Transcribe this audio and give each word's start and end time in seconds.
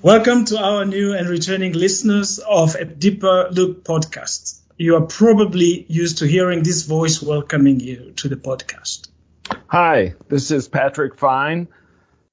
Welcome 0.00 0.44
to 0.44 0.58
our 0.58 0.84
new 0.84 1.12
and 1.12 1.28
returning 1.28 1.72
listeners 1.72 2.38
of 2.38 2.76
a 2.76 2.84
Deeper 2.84 3.48
Look 3.50 3.82
podcast. 3.82 4.60
You 4.76 4.94
are 4.94 5.00
probably 5.00 5.86
used 5.88 6.18
to 6.18 6.26
hearing 6.26 6.62
this 6.62 6.82
voice 6.82 7.20
welcoming 7.20 7.80
you 7.80 8.12
to 8.12 8.28
the 8.28 8.36
podcast. 8.36 9.08
Hi, 9.66 10.14
this 10.28 10.52
is 10.52 10.68
Patrick 10.68 11.18
Fine, 11.18 11.66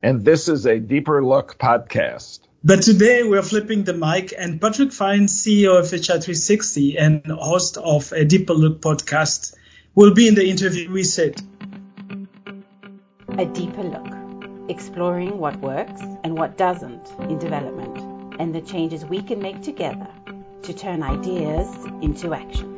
and 0.03 0.23
this 0.23 0.47
is 0.47 0.67
a 0.67 0.79
Deeper 0.79 1.25
Look 1.25 1.57
podcast. 1.57 2.41
But 2.63 2.83
today 2.83 3.23
we're 3.23 3.41
flipping 3.41 3.83
the 3.83 3.93
mic, 3.93 4.31
and 4.37 4.61
Patrick 4.61 4.91
Fine, 4.91 5.25
CEO 5.25 5.79
of 5.79 5.85
FHI 5.85 6.23
360 6.23 6.99
and 6.99 7.25
host 7.25 7.77
of 7.77 8.11
a 8.11 8.25
Deeper 8.25 8.53
Look 8.53 8.79
podcast, 8.79 9.55
will 9.95 10.13
be 10.13 10.27
in 10.27 10.35
the 10.35 10.47
interview 10.47 10.91
we 10.91 11.03
said. 11.03 11.41
A 13.29 13.45
Deeper 13.45 13.83
Look, 13.83 14.14
exploring 14.69 15.37
what 15.37 15.59
works 15.59 16.01
and 16.23 16.37
what 16.37 16.57
doesn't 16.57 17.13
in 17.19 17.39
development, 17.39 18.39
and 18.39 18.53
the 18.53 18.61
changes 18.61 19.05
we 19.05 19.21
can 19.21 19.39
make 19.39 19.61
together 19.61 20.07
to 20.63 20.73
turn 20.73 21.03
ideas 21.03 21.67
into 22.01 22.33
action. 22.33 22.71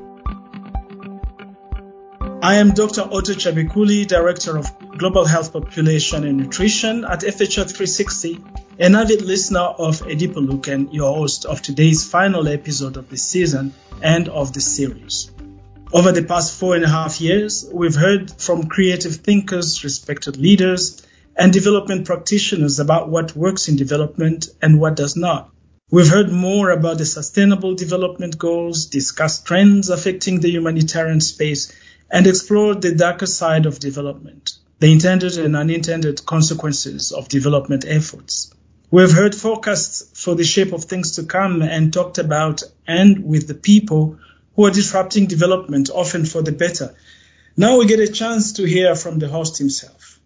I 2.42 2.56
am 2.56 2.72
Dr. 2.72 3.02
Otto 3.02 3.34
Chabikuli, 3.34 4.08
Director 4.08 4.58
of 4.58 4.68
Global 4.98 5.26
Health 5.26 5.54
Population 5.54 6.24
and 6.24 6.38
Nutrition 6.38 7.04
at 7.06 7.22
FHI 7.22 7.66
360 7.66 8.44
an 8.80 8.94
avid 8.94 9.24
listener 9.24 9.60
of 9.60 10.08
Deeper 10.08 10.40
and 10.72 10.94
your 10.94 11.16
host 11.16 11.46
of 11.46 11.64
today's 11.64 12.08
final 12.08 12.48
episode 12.48 12.96
of 12.96 13.10
the 13.10 13.18
season 13.18 13.74
and 14.04 14.30
of 14.30 14.54
the 14.54 14.62
series. 14.62 15.32
Over 15.92 16.12
the 16.12 16.22
past 16.22 16.54
four 16.60 16.76
and 16.76 16.84
a 16.84 16.90
half 16.90 17.20
years, 17.20 17.68
we've 17.74 17.96
heard 17.96 18.30
from 18.30 18.68
creative 18.68 19.16
thinkers, 19.16 19.84
respected 19.84 20.38
leaders, 20.38 21.02
and 21.38 21.54
development 21.54 22.06
practitioners 22.06 22.80
about 22.80 23.10
what 23.10 23.36
works 23.36 23.68
in 23.68 23.76
development 23.76 24.50
and 24.62 24.80
what 24.80 24.96
does 24.96 25.16
not. 25.16 25.52
We've 25.90 26.10
heard 26.10 26.32
more 26.32 26.72
about 26.72 26.98
the 26.98 27.06
sustainable 27.06 27.76
development 27.76 28.38
goals, 28.38 28.88
discussed 28.88 29.46
trends 29.46 29.90
affecting 29.90 30.40
the 30.40 30.50
humanitarian 30.50 31.22
space, 31.22 31.72
and 32.12 32.26
explored 32.26 32.82
the 32.82 32.96
darker 32.96 33.28
side 33.28 33.66
of 33.66 33.80
development, 33.80 34.54
the 34.80 34.92
intended 34.92 35.38
and 35.38 35.56
unintended 35.56 36.26
consequences 36.26 37.12
of 37.12 37.30
development 37.30 37.86
efforts. 37.88 38.52
We've 38.90 39.12
heard 39.12 39.36
forecasts 39.36 40.10
for 40.14 40.36
the 40.36 40.44
shape 40.44 40.74
of 40.74 40.86
things 40.86 41.12
to 41.18 41.24
come 41.24 41.62
and 41.62 41.94
talked 41.94 42.18
about 42.18 42.64
and 42.88 43.26
with 43.26 43.48
the 43.48 43.54
people 43.54 44.18
who 44.56 44.66
are 44.66 44.72
disrupting 44.72 45.28
development, 45.28 45.90
often 45.94 46.26
for 46.26 46.42
the 46.42 46.52
better. 46.52 46.96
Now 47.56 47.78
we 47.78 47.86
get 47.86 48.00
a 48.00 48.12
chance 48.12 48.54
to 48.54 48.64
hear 48.64 48.96
from 48.96 49.20
the 49.20 49.28
host 49.28 49.58
himself. 49.58 50.17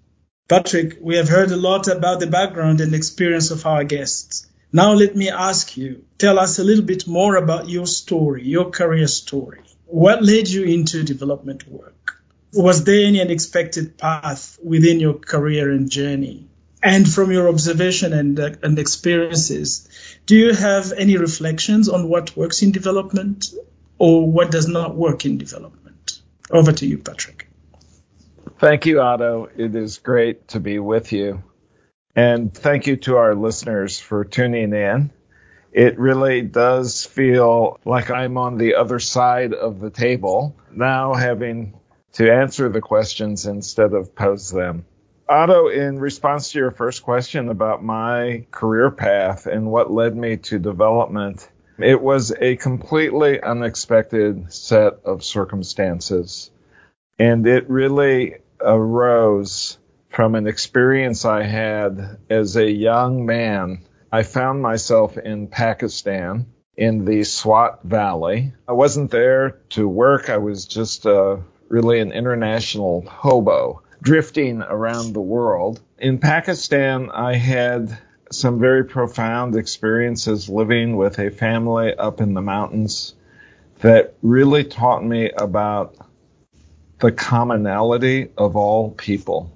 Patrick, 0.51 0.97
we 0.99 1.15
have 1.15 1.29
heard 1.29 1.49
a 1.51 1.55
lot 1.55 1.87
about 1.87 2.19
the 2.19 2.27
background 2.27 2.81
and 2.81 2.93
experience 2.93 3.51
of 3.51 3.65
our 3.65 3.85
guests. 3.85 4.45
Now 4.73 4.91
let 4.91 5.15
me 5.15 5.29
ask 5.29 5.77
you, 5.77 6.03
tell 6.17 6.37
us 6.37 6.59
a 6.59 6.63
little 6.65 6.83
bit 6.83 7.07
more 7.07 7.37
about 7.37 7.69
your 7.69 7.87
story, 7.87 8.43
your 8.43 8.69
career 8.69 9.07
story. 9.07 9.61
What 9.85 10.21
led 10.21 10.49
you 10.49 10.65
into 10.65 11.03
development 11.03 11.65
work? 11.69 12.21
Was 12.51 12.83
there 12.83 13.07
any 13.07 13.21
unexpected 13.21 13.97
path 13.97 14.59
within 14.61 14.99
your 14.99 15.13
career 15.13 15.71
and 15.71 15.89
journey? 15.89 16.49
And 16.83 17.09
from 17.09 17.31
your 17.31 17.47
observation 17.47 18.11
and, 18.11 18.37
uh, 18.37 18.49
and 18.61 18.77
experiences, 18.77 19.87
do 20.25 20.35
you 20.35 20.53
have 20.53 20.91
any 20.91 21.15
reflections 21.15 21.87
on 21.87 22.09
what 22.09 22.35
works 22.35 22.61
in 22.61 22.73
development 22.73 23.53
or 23.97 24.29
what 24.29 24.51
does 24.51 24.67
not 24.67 24.97
work 24.97 25.25
in 25.25 25.37
development? 25.37 26.19
Over 26.49 26.73
to 26.73 26.85
you, 26.85 26.97
Patrick. 26.97 27.47
Thank 28.61 28.85
you, 28.85 29.01
Otto. 29.01 29.49
It 29.57 29.73
is 29.73 29.97
great 29.97 30.49
to 30.49 30.59
be 30.59 30.77
with 30.77 31.11
you. 31.11 31.43
And 32.15 32.53
thank 32.53 32.85
you 32.85 32.95
to 32.97 33.17
our 33.17 33.33
listeners 33.33 33.99
for 33.99 34.23
tuning 34.23 34.71
in. 34.71 35.09
It 35.71 35.97
really 35.97 36.43
does 36.43 37.03
feel 37.03 37.79
like 37.85 38.11
I'm 38.11 38.37
on 38.37 38.59
the 38.59 38.75
other 38.75 38.99
side 38.99 39.55
of 39.55 39.79
the 39.79 39.89
table 39.89 40.55
now 40.71 41.15
having 41.15 41.73
to 42.13 42.31
answer 42.31 42.69
the 42.69 42.81
questions 42.81 43.47
instead 43.47 43.93
of 43.93 44.13
pose 44.13 44.51
them. 44.51 44.85
Otto, 45.27 45.69
in 45.69 45.97
response 45.97 46.51
to 46.51 46.59
your 46.59 46.69
first 46.69 47.01
question 47.01 47.49
about 47.49 47.83
my 47.83 48.45
career 48.51 48.91
path 48.91 49.47
and 49.47 49.71
what 49.71 49.91
led 49.91 50.15
me 50.15 50.37
to 50.37 50.59
development, 50.59 51.49
it 51.79 51.99
was 51.99 52.31
a 52.39 52.57
completely 52.57 53.41
unexpected 53.41 54.53
set 54.53 54.99
of 55.03 55.23
circumstances. 55.23 56.51
And 57.17 57.45
it 57.45 57.67
really 57.67 58.35
arose 58.63 59.77
from 60.09 60.35
an 60.35 60.47
experience 60.47 61.25
I 61.25 61.43
had 61.43 62.17
as 62.29 62.55
a 62.55 62.69
young 62.69 63.25
man. 63.25 63.83
I 64.11 64.23
found 64.23 64.61
myself 64.61 65.17
in 65.17 65.47
Pakistan 65.47 66.47
in 66.75 67.05
the 67.05 67.23
Swat 67.23 67.83
Valley. 67.83 68.53
I 68.67 68.73
wasn't 68.73 69.11
there 69.11 69.61
to 69.69 69.87
work. 69.87 70.29
I 70.29 70.37
was 70.37 70.65
just 70.65 71.05
uh, 71.05 71.37
really 71.69 71.99
an 71.99 72.11
international 72.11 73.01
hobo 73.07 73.81
drifting 74.01 74.61
around 74.61 75.13
the 75.13 75.21
world. 75.21 75.79
In 75.99 76.17
Pakistan, 76.17 77.09
I 77.11 77.35
had 77.35 77.97
some 78.31 78.59
very 78.59 78.85
profound 78.85 79.55
experiences 79.55 80.49
living 80.49 80.97
with 80.97 81.19
a 81.19 81.29
family 81.29 81.93
up 81.93 82.21
in 82.21 82.33
the 82.33 82.41
mountains 82.41 83.13
that 83.79 84.15
really 84.21 84.63
taught 84.63 85.03
me 85.03 85.29
about 85.37 85.95
the 87.01 87.11
commonality 87.11 88.29
of 88.37 88.55
all 88.55 88.91
people 88.91 89.51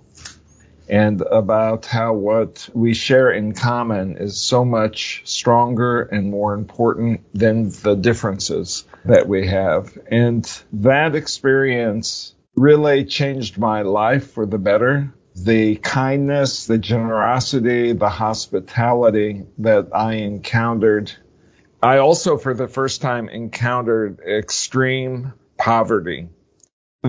and 0.87 1.21
about 1.21 1.85
how 1.85 2.13
what 2.13 2.69
we 2.73 2.93
share 2.93 3.31
in 3.31 3.53
common 3.53 4.17
is 4.17 4.37
so 4.39 4.65
much 4.65 5.21
stronger 5.25 6.01
and 6.01 6.29
more 6.29 6.53
important 6.53 7.21
than 7.33 7.69
the 7.69 7.95
differences 7.95 8.83
that 9.05 9.27
we 9.27 9.47
have. 9.47 9.97
And 10.11 10.45
that 10.73 11.15
experience 11.15 12.35
really 12.55 13.05
changed 13.05 13.57
my 13.57 13.81
life 13.81 14.31
for 14.31 14.45
the 14.45 14.59
better. 14.59 15.13
The 15.35 15.75
kindness, 15.75 16.65
the 16.65 16.77
generosity, 16.77 17.93
the 17.93 18.09
hospitality 18.09 19.45
that 19.59 19.89
I 19.93 20.13
encountered. 20.13 21.11
I 21.81 21.97
also, 21.97 22.37
for 22.37 22.53
the 22.53 22.67
first 22.67 23.01
time, 23.01 23.27
encountered 23.27 24.19
extreme 24.19 25.33
poverty. 25.57 26.29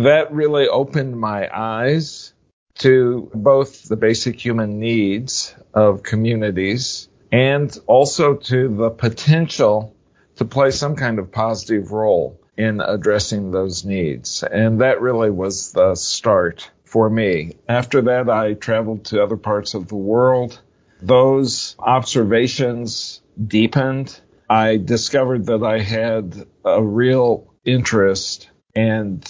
That 0.02 0.30
really 0.30 0.68
opened 0.68 1.18
my 1.18 1.48
eyes 1.50 2.34
to 2.80 3.30
both 3.34 3.84
the 3.88 3.96
basic 3.96 4.38
human 4.38 4.78
needs 4.78 5.54
of 5.72 6.02
communities 6.02 7.08
and 7.32 7.74
also 7.86 8.34
to 8.34 8.68
the 8.68 8.90
potential 8.90 9.96
to 10.36 10.44
play 10.44 10.70
some 10.70 10.96
kind 10.96 11.18
of 11.18 11.32
positive 11.32 11.92
role 11.92 12.38
in 12.58 12.82
addressing 12.82 13.52
those 13.52 13.86
needs. 13.86 14.42
And 14.42 14.82
that 14.82 15.00
really 15.00 15.30
was 15.30 15.72
the 15.72 15.94
start 15.94 16.70
for 16.84 17.08
me. 17.08 17.56
After 17.66 18.02
that, 18.02 18.28
I 18.28 18.52
traveled 18.52 19.06
to 19.06 19.22
other 19.22 19.38
parts 19.38 19.72
of 19.72 19.88
the 19.88 19.96
world. 19.96 20.60
Those 21.00 21.74
observations 21.78 23.22
deepened. 23.42 24.20
I 24.48 24.76
discovered 24.76 25.46
that 25.46 25.62
I 25.62 25.80
had 25.80 26.46
a 26.66 26.82
real 26.82 27.54
interest 27.64 28.50
and 28.74 29.24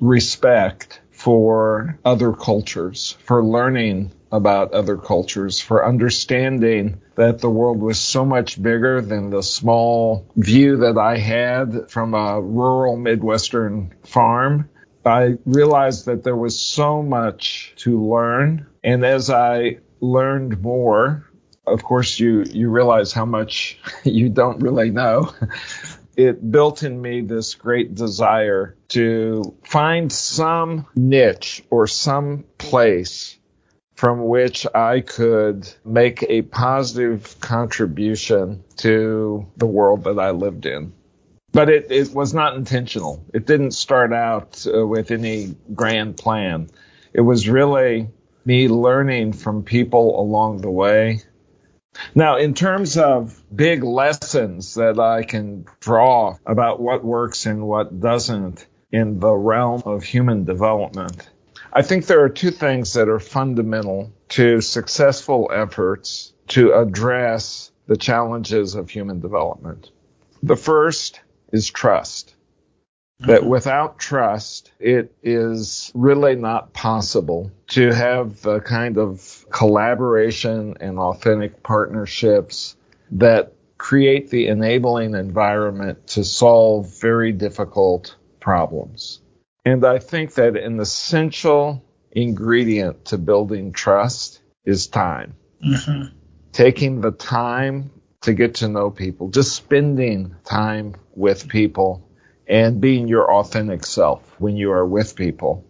respect 0.00 1.00
for 1.10 1.98
other 2.04 2.32
cultures, 2.32 3.16
for 3.24 3.44
learning 3.44 4.12
about 4.30 4.72
other 4.72 4.96
cultures, 4.96 5.60
for 5.60 5.84
understanding 5.86 7.00
that 7.16 7.40
the 7.40 7.50
world 7.50 7.80
was 7.80 7.98
so 7.98 8.24
much 8.24 8.62
bigger 8.62 9.00
than 9.00 9.30
the 9.30 9.42
small 9.42 10.26
view 10.36 10.78
that 10.78 10.98
I 10.98 11.16
had 11.16 11.90
from 11.90 12.14
a 12.14 12.40
rural 12.40 12.96
Midwestern 12.96 13.94
farm. 14.04 14.68
I 15.04 15.38
realized 15.46 16.06
that 16.06 16.22
there 16.22 16.36
was 16.36 16.58
so 16.58 17.02
much 17.02 17.72
to 17.78 18.00
learn. 18.00 18.66
And 18.84 19.04
as 19.04 19.30
I 19.30 19.78
learned 20.00 20.60
more, 20.60 21.24
of 21.66 21.82
course, 21.82 22.20
you, 22.20 22.44
you 22.44 22.68
realize 22.70 23.12
how 23.12 23.24
much 23.24 23.78
you 24.04 24.28
don't 24.28 24.60
really 24.60 24.90
know. 24.90 25.32
It 26.18 26.50
built 26.50 26.82
in 26.82 27.00
me 27.00 27.20
this 27.20 27.54
great 27.54 27.94
desire 27.94 28.76
to 28.88 29.56
find 29.62 30.12
some 30.12 30.84
niche 30.96 31.62
or 31.70 31.86
some 31.86 32.44
place 32.58 33.38
from 33.94 34.26
which 34.26 34.66
I 34.74 35.00
could 35.00 35.72
make 35.84 36.24
a 36.24 36.42
positive 36.42 37.38
contribution 37.38 38.64
to 38.78 39.46
the 39.56 39.66
world 39.66 40.04
that 40.04 40.18
I 40.18 40.32
lived 40.32 40.66
in. 40.66 40.92
But 41.52 41.70
it, 41.70 41.86
it 41.90 42.12
was 42.12 42.34
not 42.34 42.56
intentional. 42.56 43.24
It 43.32 43.46
didn't 43.46 43.70
start 43.70 44.12
out 44.12 44.66
uh, 44.66 44.84
with 44.84 45.12
any 45.12 45.54
grand 45.72 46.16
plan. 46.16 46.68
It 47.12 47.20
was 47.20 47.48
really 47.48 48.08
me 48.44 48.68
learning 48.68 49.34
from 49.34 49.62
people 49.62 50.20
along 50.20 50.62
the 50.62 50.70
way. 50.70 51.22
Now, 52.14 52.36
in 52.36 52.54
terms 52.54 52.96
of 52.96 53.42
big 53.54 53.82
lessons 53.82 54.74
that 54.74 54.98
I 54.98 55.22
can 55.22 55.66
draw 55.80 56.36
about 56.46 56.80
what 56.80 57.04
works 57.04 57.46
and 57.46 57.66
what 57.66 58.00
doesn't 58.00 58.66
in 58.92 59.20
the 59.20 59.34
realm 59.34 59.82
of 59.84 60.02
human 60.02 60.44
development, 60.44 61.28
I 61.72 61.82
think 61.82 62.06
there 62.06 62.24
are 62.24 62.28
two 62.28 62.50
things 62.50 62.94
that 62.94 63.08
are 63.08 63.20
fundamental 63.20 64.12
to 64.30 64.60
successful 64.60 65.50
efforts 65.54 66.32
to 66.48 66.72
address 66.72 67.70
the 67.86 67.96
challenges 67.96 68.74
of 68.74 68.90
human 68.90 69.20
development. 69.20 69.90
The 70.42 70.56
first 70.56 71.20
is 71.52 71.68
trust. 71.70 72.34
That 73.20 73.40
mm-hmm. 73.40 73.48
without 73.48 73.98
trust, 73.98 74.70
it 74.78 75.12
is 75.22 75.90
really 75.94 76.36
not 76.36 76.72
possible 76.72 77.50
to 77.68 77.92
have 77.92 78.42
the 78.42 78.60
kind 78.60 78.96
of 78.96 79.44
collaboration 79.50 80.76
and 80.80 81.00
authentic 81.00 81.62
partnerships 81.62 82.76
that 83.12 83.54
create 83.76 84.30
the 84.30 84.46
enabling 84.48 85.14
environment 85.14 86.06
to 86.08 86.24
solve 86.24 87.00
very 87.00 87.32
difficult 87.32 88.16
problems. 88.40 89.20
And 89.64 89.84
I 89.84 89.98
think 89.98 90.34
that 90.34 90.56
an 90.56 90.78
essential 90.80 91.82
ingredient 92.12 93.06
to 93.06 93.18
building 93.18 93.72
trust 93.72 94.40
is 94.64 94.86
time. 94.86 95.34
Mm-hmm. 95.64 96.14
Taking 96.52 97.00
the 97.00 97.10
time 97.10 97.90
to 98.22 98.32
get 98.32 98.56
to 98.56 98.68
know 98.68 98.90
people, 98.90 99.30
just 99.30 99.54
spending 99.54 100.34
time 100.44 100.94
with 101.14 101.48
people 101.48 102.07
and 102.48 102.80
being 102.80 103.08
your 103.08 103.32
authentic 103.32 103.84
self 103.84 104.22
when 104.38 104.56
you 104.56 104.72
are 104.72 104.86
with 104.86 105.14
people. 105.14 105.64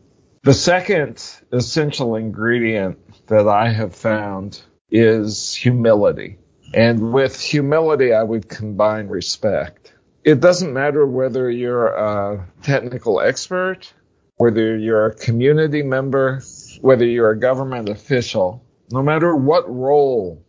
The 0.44 0.54
second 0.54 1.22
essential 1.52 2.14
ingredient 2.14 3.26
that 3.26 3.48
I 3.48 3.70
have 3.70 3.94
found 3.94 4.62
is 4.90 5.54
humility. 5.54 6.38
And 6.72 7.12
with 7.12 7.40
humility, 7.40 8.12
I 8.12 8.22
would 8.22 8.48
combine 8.48 9.08
respect. 9.08 9.92
It 10.24 10.40
doesn't 10.40 10.72
matter 10.72 11.06
whether 11.06 11.50
you're 11.50 11.88
a 11.88 12.46
technical 12.62 13.20
expert, 13.20 13.92
whether 14.36 14.76
you're 14.76 15.06
a 15.06 15.14
community 15.14 15.82
member, 15.82 16.42
whether 16.80 17.04
you're 17.04 17.30
a 17.30 17.38
government 17.38 17.88
official, 17.88 18.64
no 18.90 19.02
matter 19.02 19.34
what 19.34 19.68
role 19.68 20.44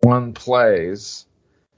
one 0.00 0.32
plays 0.32 1.26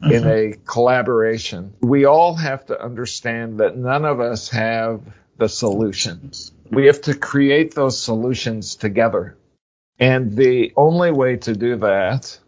mm-hmm. 0.03 0.13
in 0.13 0.27
a 0.27 0.53
collaboration, 0.67 1.75
we 1.81 2.05
all 2.05 2.35
have 2.35 2.67
to 2.67 2.83
understand 2.83 3.61
that 3.61 3.77
none 3.77 4.05
of 4.05 4.21
us 4.21 4.49
have 4.51 5.03
the 5.39 5.49
solutions. 5.49 6.53
We 6.71 6.87
have 6.87 7.01
to 7.03 7.15
create 7.15 7.75
those 7.75 8.01
solutions 8.01 8.77
together. 8.77 9.37
And 9.99 10.37
the 10.37 10.73
only 10.77 11.11
way 11.11 11.37
to 11.37 11.55
do 11.55 11.77
that 11.77 12.39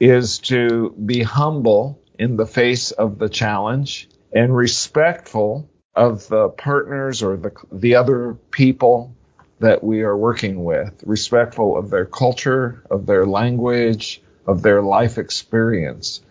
is 0.00 0.38
to 0.38 0.90
be 0.90 1.22
humble 1.22 2.00
in 2.18 2.36
the 2.36 2.46
face 2.46 2.90
of 2.90 3.18
the 3.18 3.28
challenge 3.28 4.08
and 4.32 4.54
respectful 4.54 5.68
of 5.94 6.28
the 6.28 6.48
partners 6.48 7.22
or 7.22 7.36
the, 7.36 7.52
the 7.72 7.96
other 7.96 8.34
people 8.50 9.16
that 9.60 9.82
we 9.82 10.02
are 10.02 10.16
working 10.16 10.64
with, 10.64 11.02
respectful 11.04 11.76
of 11.76 11.90
their 11.90 12.04
culture, 12.04 12.84
of 12.90 13.06
their 13.06 13.26
language, 13.26 14.22
of 14.46 14.62
their 14.62 14.82
life 14.82 15.18
experience. 15.18 16.22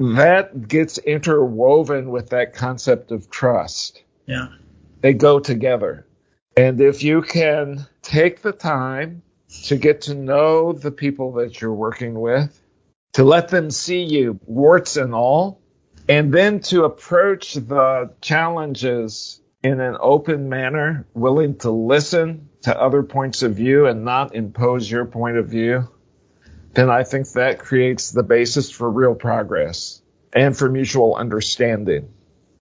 That 0.00 0.66
gets 0.66 0.96
interwoven 0.96 2.10
with 2.10 2.30
that 2.30 2.54
concept 2.54 3.12
of 3.12 3.30
trust. 3.30 4.02
Yeah. 4.24 4.48
They 5.02 5.12
go 5.12 5.38
together. 5.38 6.06
And 6.56 6.80
if 6.80 7.02
you 7.02 7.20
can 7.20 7.86
take 8.00 8.40
the 8.40 8.52
time 8.52 9.22
to 9.66 9.76
get 9.76 10.02
to 10.02 10.14
know 10.14 10.72
the 10.72 10.90
people 10.90 11.32
that 11.34 11.60
you're 11.60 11.74
working 11.74 12.18
with, 12.18 12.58
to 13.12 13.24
let 13.24 13.48
them 13.48 13.70
see 13.70 14.02
you, 14.02 14.40
warts 14.46 14.96
and 14.96 15.14
all, 15.14 15.60
and 16.08 16.32
then 16.32 16.60
to 16.60 16.84
approach 16.84 17.54
the 17.54 18.14
challenges 18.22 19.42
in 19.62 19.80
an 19.80 19.98
open 20.00 20.48
manner, 20.48 21.06
willing 21.12 21.58
to 21.58 21.70
listen 21.70 22.48
to 22.62 22.78
other 22.78 23.02
points 23.02 23.42
of 23.42 23.56
view 23.56 23.86
and 23.86 24.02
not 24.04 24.34
impose 24.34 24.90
your 24.90 25.04
point 25.04 25.36
of 25.36 25.48
view, 25.48 25.88
then 26.74 26.90
I 26.90 27.04
think 27.04 27.30
that 27.32 27.58
creates 27.58 28.12
the 28.12 28.22
basis 28.22 28.70
for 28.70 28.90
real 28.90 29.14
progress 29.14 30.02
and 30.32 30.56
for 30.56 30.68
mutual 30.68 31.16
understanding. 31.16 32.08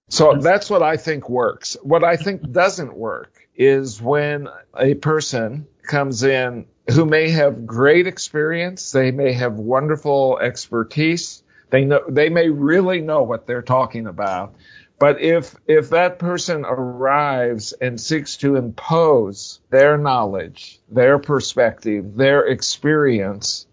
So 0.09 0.35
that's 0.37 0.69
what 0.69 0.81
I 0.81 0.97
think 0.97 1.29
works. 1.29 1.77
What 1.83 2.03
I 2.03 2.17
think 2.17 2.51
doesn't 2.51 2.95
work 2.95 3.47
is 3.55 4.01
when 4.01 4.47
a 4.77 4.95
person 4.95 5.67
comes 5.83 6.23
in 6.23 6.65
who 6.91 7.05
may 7.05 7.29
have 7.29 7.67
great 7.67 8.07
experience, 8.07 8.91
they 8.91 9.11
may 9.11 9.33
have 9.33 9.53
wonderful 9.53 10.39
expertise, 10.39 11.43
they 11.69 11.85
know 11.85 12.01
they 12.09 12.29
may 12.29 12.49
really 12.49 13.01
know 13.01 13.21
what 13.21 13.45
they're 13.45 13.61
talking 13.61 14.07
about. 14.07 14.55
But 14.97 15.21
if 15.21 15.55
if 15.67 15.91
that 15.91 16.17
person 16.17 16.65
arrives 16.65 17.73
and 17.73 18.01
seeks 18.01 18.37
to 18.37 18.55
impose 18.55 19.59
their 19.69 19.97
knowledge, 19.97 20.79
their 20.89 21.19
perspective, 21.19 22.15
their 22.15 22.47
experience 22.47 23.67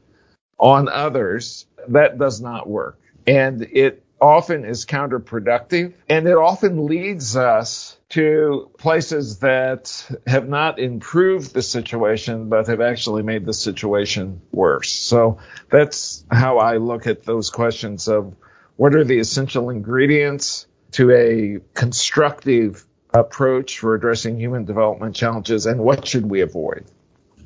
on 0.58 0.88
others, 0.88 1.67
that 1.88 2.19
does 2.19 2.41
not 2.41 2.69
work. 2.69 2.99
And 3.26 3.62
it 3.62 4.03
often 4.20 4.64
is 4.64 4.87
counterproductive 4.87 5.93
and 6.08 6.26
it 6.26 6.37
often 6.37 6.87
leads 6.87 7.37
us 7.37 7.99
to 8.08 8.70
places 8.79 9.41
that 9.41 10.08
have 10.26 10.49
not 10.49 10.79
improved 10.79 11.53
the 11.53 11.62
situation 11.62 12.49
but 12.49 12.67
have 12.67 12.81
actually 12.81 13.23
made 13.23 13.44
the 13.44 13.53
situation 13.53 14.41
worse. 14.53 14.93
So 14.93 15.38
that's 15.70 16.25
how 16.31 16.59
I 16.59 16.79
look 16.79 17.06
at 17.06 17.25
those 17.25 17.50
questions 17.50 18.09
of 18.09 18.35
what 18.76 18.94
are 18.94 19.05
the 19.05 19.19
essential 19.19 19.69
ingredients 19.70 20.67
to 20.93 21.11
a 21.11 21.59
constructive 21.75 22.87
approach 23.12 23.79
for 23.79 23.94
addressing 23.94 24.38
human 24.38 24.64
development 24.64 25.14
challenges 25.14 25.67
and 25.67 25.81
what 25.81 26.06
should 26.06 26.29
we 26.29 26.41
avoid? 26.41 26.87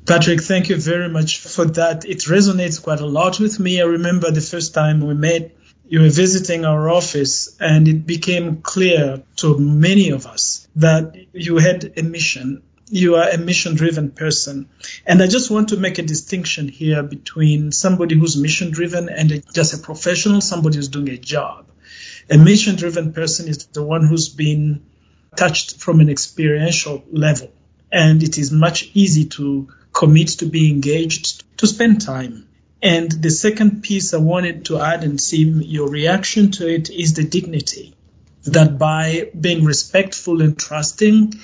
Patrick, 0.05 0.41
thank 0.41 0.69
you 0.69 0.75
very 0.75 1.09
much 1.09 1.39
for 1.39 1.65
that. 1.65 2.05
It 2.05 2.19
resonates 2.19 2.81
quite 2.81 2.99
a 2.99 3.05
lot 3.05 3.39
with 3.39 3.59
me. 3.59 3.81
I 3.81 3.85
remember 3.85 4.31
the 4.31 4.41
first 4.41 4.73
time 4.73 5.05
we 5.05 5.13
met 5.13 5.55
you 5.91 5.99
were 5.99 6.09
visiting 6.09 6.63
our 6.63 6.89
office 6.89 7.53
and 7.59 7.85
it 7.85 8.07
became 8.07 8.61
clear 8.61 9.23
to 9.35 9.57
many 9.57 10.11
of 10.11 10.25
us 10.25 10.65
that 10.77 11.17
you 11.33 11.57
had 11.57 11.91
a 11.97 12.01
mission. 12.01 12.63
You 12.89 13.17
are 13.17 13.29
a 13.29 13.37
mission 13.37 13.75
driven 13.75 14.11
person. 14.11 14.69
And 15.05 15.21
I 15.21 15.27
just 15.27 15.51
want 15.51 15.67
to 15.69 15.77
make 15.77 15.99
a 15.99 16.03
distinction 16.03 16.69
here 16.69 17.03
between 17.03 17.73
somebody 17.73 18.17
who's 18.17 18.37
mission 18.37 18.71
driven 18.71 19.09
and 19.09 19.43
just 19.53 19.73
a 19.73 19.79
professional, 19.79 20.39
somebody 20.39 20.77
who's 20.77 20.87
doing 20.87 21.09
a 21.09 21.17
job. 21.17 21.65
A 22.29 22.37
mission 22.37 22.77
driven 22.77 23.11
person 23.11 23.49
is 23.49 23.65
the 23.65 23.83
one 23.83 24.07
who's 24.07 24.29
been 24.29 24.85
touched 25.35 25.75
from 25.75 25.99
an 25.99 26.09
experiential 26.09 27.03
level. 27.11 27.51
And 27.91 28.23
it 28.23 28.37
is 28.37 28.49
much 28.49 28.89
easy 28.93 29.25
to 29.25 29.67
commit 29.93 30.29
to 30.39 30.45
be 30.45 30.69
engaged, 30.69 31.43
to 31.57 31.67
spend 31.67 32.01
time. 32.01 32.47
And 32.81 33.11
the 33.11 33.29
second 33.29 33.83
piece 33.83 34.13
I 34.13 34.17
wanted 34.17 34.65
to 34.65 34.79
add 34.79 35.03
and 35.03 35.21
see 35.21 35.43
your 35.43 35.89
reaction 35.89 36.51
to 36.51 36.67
it 36.67 36.89
is 36.89 37.13
the 37.13 37.23
dignity. 37.23 37.95
That 38.45 38.79
by 38.79 39.29
being 39.39 39.65
respectful 39.65 40.41
and 40.41 40.57
trusting, 40.57 41.35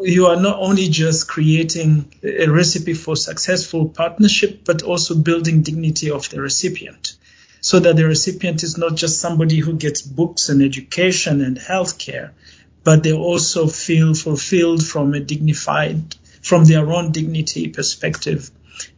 you 0.00 0.26
are 0.26 0.40
not 0.40 0.58
only 0.58 0.88
just 0.88 1.28
creating 1.28 2.14
a 2.22 2.46
recipe 2.46 2.94
for 2.94 3.16
successful 3.16 3.88
partnership, 3.88 4.64
but 4.64 4.82
also 4.82 5.14
building 5.14 5.62
dignity 5.62 6.10
of 6.10 6.28
the 6.30 6.40
recipient. 6.40 7.16
So 7.60 7.80
that 7.80 7.96
the 7.96 8.06
recipient 8.06 8.62
is 8.62 8.78
not 8.78 8.94
just 8.94 9.20
somebody 9.20 9.58
who 9.58 9.74
gets 9.74 10.00
books 10.00 10.48
and 10.48 10.62
education 10.62 11.42
and 11.42 11.58
healthcare, 11.58 12.30
but 12.84 13.02
they 13.02 13.12
also 13.12 13.66
feel 13.66 14.14
fulfilled 14.14 14.86
from 14.86 15.12
a 15.12 15.20
dignified, 15.20 16.14
from 16.42 16.64
their 16.64 16.90
own 16.90 17.12
dignity 17.12 17.68
perspective 17.68 18.50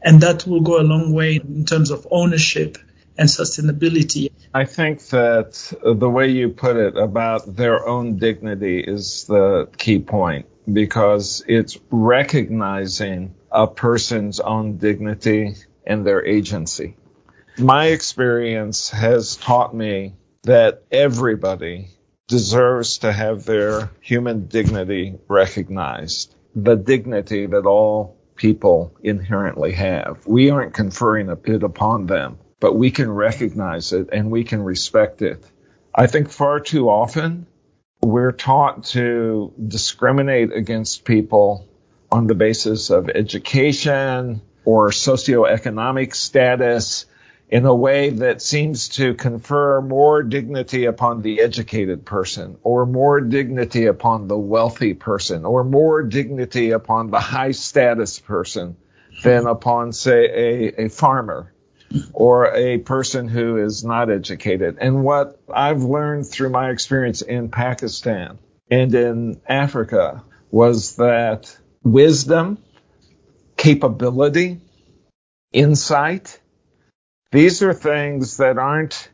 and 0.03 0.21
that 0.21 0.47
will 0.47 0.61
go 0.61 0.81
a 0.81 0.83
long 0.83 1.13
way 1.13 1.37
in 1.37 1.65
terms 1.65 1.91
of 1.91 2.07
ownership 2.11 2.79
and 3.17 3.29
sustainability. 3.29 4.31
I 4.55 4.65
think 4.65 5.07
that 5.09 5.73
the 5.83 6.11
way 6.11 6.29
you 6.29 6.51
put 6.51 6.77
it 6.77 6.97
about 6.97 7.57
their 7.57 7.87
own 7.87 8.17
dignity 8.17 8.81
is 8.81 9.25
the 9.25 9.69
key 9.77 10.01
point 10.01 10.47
because 10.73 11.45
it's 11.47 11.79
recognizing 11.91 13.35
a 13.51 13.67
person's 13.67 14.41
own 14.41 14.79
dignity 14.79 15.55
and 15.87 16.07
their 16.07 16.25
agency. 16.25 16.97
My 17.59 17.87
experience 17.87 18.91
has 18.91 19.37
taught 19.37 19.75
me 19.75 20.15
that 20.45 20.85
everybody 20.91 21.89
deserves 22.29 22.99
to 22.99 23.13
have 23.13 23.45
their 23.45 23.91
human 24.01 24.47
dignity 24.47 25.19
recognized. 25.29 26.35
The 26.55 26.77
dignity 26.77 27.47
that 27.47 27.67
all 27.67 28.17
people 28.37 28.95
inherently 29.03 29.73
have. 29.73 30.27
We 30.27 30.51
aren't 30.51 30.75
conferring 30.75 31.29
it 31.29 31.63
upon 31.63 32.07
them, 32.07 32.39
but 32.59 32.75
we 32.75 32.91
can 32.91 33.11
recognize 33.11 33.93
it 33.93 34.09
and 34.13 34.31
we 34.31 34.45
can 34.45 34.63
respect 34.63 35.23
it. 35.23 35.45
I 35.95 36.07
think 36.07 36.31
far 36.31 36.61
too 36.61 36.89
often 36.89 37.47
we're 38.03 38.33
taught 38.33 38.85
to 38.85 39.53
discriminate 39.69 40.53
against 40.53 41.05
people 41.05 41.69
on 42.11 42.27
the 42.27 42.35
basis 42.35 42.91
of 42.91 43.11
education 43.11 44.41
or 44.65 44.89
socioeconomic 44.89 46.15
status 46.15 47.07
in 47.51 47.67
a 47.67 47.75
way 47.75 48.11
that 48.11 48.41
seems 48.41 48.89
to 48.91 49.13
confer 49.15 49.81
more 49.81 50.23
dignity 50.23 50.85
upon 50.85 51.21
the 51.21 51.41
educated 51.41 52.05
person 52.05 52.57
or 52.63 52.87
more 52.87 53.21
dignity 53.21 53.87
upon 53.87 54.29
the 54.29 54.39
wealthy 54.39 54.95
person 54.95 55.45
or 55.45 55.65
more 55.65 56.05
dignity 56.05 56.71
upon 56.71 57.11
the 57.11 57.19
high 57.19 57.51
status 57.51 58.21
person 58.21 58.77
than 59.25 59.49
upon, 59.49 59.93
say, 59.93 60.27
a, 60.27 60.85
a 60.85 60.89
farmer 60.89 61.53
or 62.13 62.55
a 62.55 62.79
person 62.79 63.27
who 63.27 63.57
is 63.57 63.85
not 63.85 64.11
educated. 64.11 64.79
And 64.81 65.03
what 65.03 65.41
I've 65.53 65.83
learned 65.83 66.29
through 66.29 66.51
my 66.51 66.71
experience 66.71 67.21
in 67.21 67.51
Pakistan 67.51 68.39
and 68.71 68.95
in 68.95 69.41
Africa 69.49 70.23
was 70.53 70.97
that 70.97 71.57
wisdom, 71.83 72.59
capability, 73.57 74.61
insight, 75.53 76.39
these 77.33 77.63
are 77.63 77.75
things 77.75 78.39
that 78.39 78.59
aren't 78.59 79.09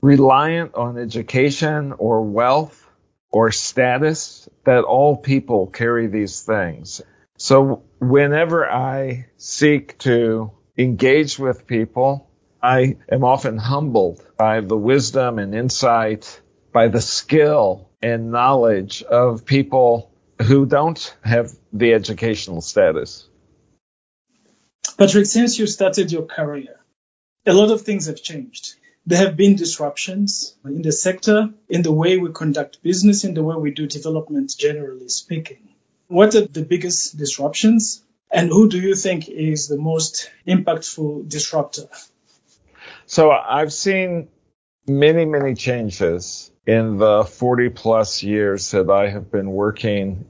reliant 0.00 0.74
on 0.74 0.98
education 0.98 1.92
or 1.92 2.22
wealth 2.22 2.88
or 3.30 3.50
status, 3.50 4.48
that 4.64 4.84
all 4.84 5.16
people 5.16 5.66
carry 5.66 6.06
these 6.06 6.42
things. 6.42 7.00
So 7.38 7.84
whenever 7.98 8.70
I 8.70 9.26
seek 9.36 9.98
to 9.98 10.52
engage 10.76 11.38
with 11.38 11.66
people, 11.66 12.30
I 12.62 12.96
am 13.10 13.24
often 13.24 13.58
humbled 13.58 14.22
by 14.36 14.60
the 14.60 14.76
wisdom 14.76 15.38
and 15.38 15.54
insight, 15.54 16.40
by 16.72 16.88
the 16.88 17.00
skill 17.00 17.90
and 18.00 18.30
knowledge 18.30 19.02
of 19.02 19.44
people 19.44 20.12
who 20.40 20.66
don't 20.66 21.16
have 21.22 21.52
the 21.72 21.94
educational 21.94 22.60
status. 22.60 23.28
Patrick, 24.98 25.26
since 25.26 25.58
you 25.58 25.66
started 25.66 26.12
your 26.12 26.26
career, 26.26 26.81
a 27.46 27.52
lot 27.52 27.70
of 27.70 27.82
things 27.82 28.06
have 28.06 28.22
changed. 28.22 28.74
There 29.04 29.18
have 29.18 29.36
been 29.36 29.56
disruptions 29.56 30.54
in 30.64 30.82
the 30.82 30.92
sector, 30.92 31.50
in 31.68 31.82
the 31.82 31.92
way 31.92 32.16
we 32.16 32.30
conduct 32.32 32.82
business, 32.82 33.24
in 33.24 33.34
the 33.34 33.42
way 33.42 33.56
we 33.56 33.72
do 33.72 33.86
development, 33.86 34.54
generally 34.56 35.08
speaking. 35.08 35.68
What 36.06 36.34
are 36.34 36.46
the 36.46 36.64
biggest 36.64 37.16
disruptions? 37.16 38.02
And 38.30 38.48
who 38.48 38.68
do 38.68 38.78
you 38.78 38.94
think 38.94 39.28
is 39.28 39.66
the 39.66 39.76
most 39.76 40.30
impactful 40.46 41.28
disruptor? 41.28 41.88
So 43.06 43.30
I've 43.30 43.72
seen 43.72 44.28
many, 44.86 45.24
many 45.24 45.54
changes 45.54 46.50
in 46.66 46.98
the 46.98 47.24
40 47.24 47.70
plus 47.70 48.22
years 48.22 48.70
that 48.70 48.88
I 48.88 49.08
have 49.08 49.32
been 49.32 49.50
working 49.50 50.26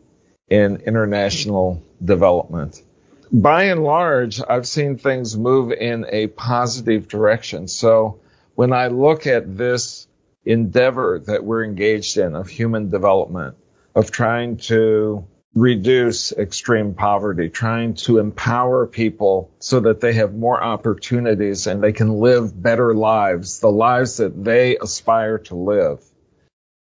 in 0.49 0.77
international 0.77 1.83
development. 2.03 2.83
By 3.33 3.65
and 3.65 3.83
large, 3.83 4.43
I've 4.47 4.69
seen 4.69 4.99
things 4.99 5.39
move 5.39 5.73
in 5.73 6.05
a 6.11 6.27
positive 6.27 7.09
direction. 7.09 7.67
So 7.67 8.21
when 8.57 8.75
I 8.75 8.89
look 8.89 9.27
at 9.27 9.57
this 9.57 10.07
endeavor 10.45 11.19
that 11.27 11.43
we're 11.43 11.65
engaged 11.65 12.19
in 12.19 12.35
of 12.35 12.49
human 12.49 12.91
development, 12.91 13.57
of 13.95 14.11
trying 14.11 14.59
to 14.59 15.27
reduce 15.55 16.33
extreme 16.33 16.93
poverty, 16.93 17.49
trying 17.49 17.95
to 17.95 18.19
empower 18.19 18.87
people 18.87 19.51
so 19.61 19.81
that 19.81 20.01
they 20.01 20.13
have 20.13 20.35
more 20.35 20.63
opportunities 20.63 21.67
and 21.67 21.83
they 21.83 21.93
can 21.93 22.21
live 22.21 22.63
better 22.63 22.95
lives, 22.95 23.61
the 23.61 23.71
lives 23.71 24.19
that 24.19 24.45
they 24.45 24.77
aspire 24.77 25.39
to 25.39 25.55
live. 25.55 26.05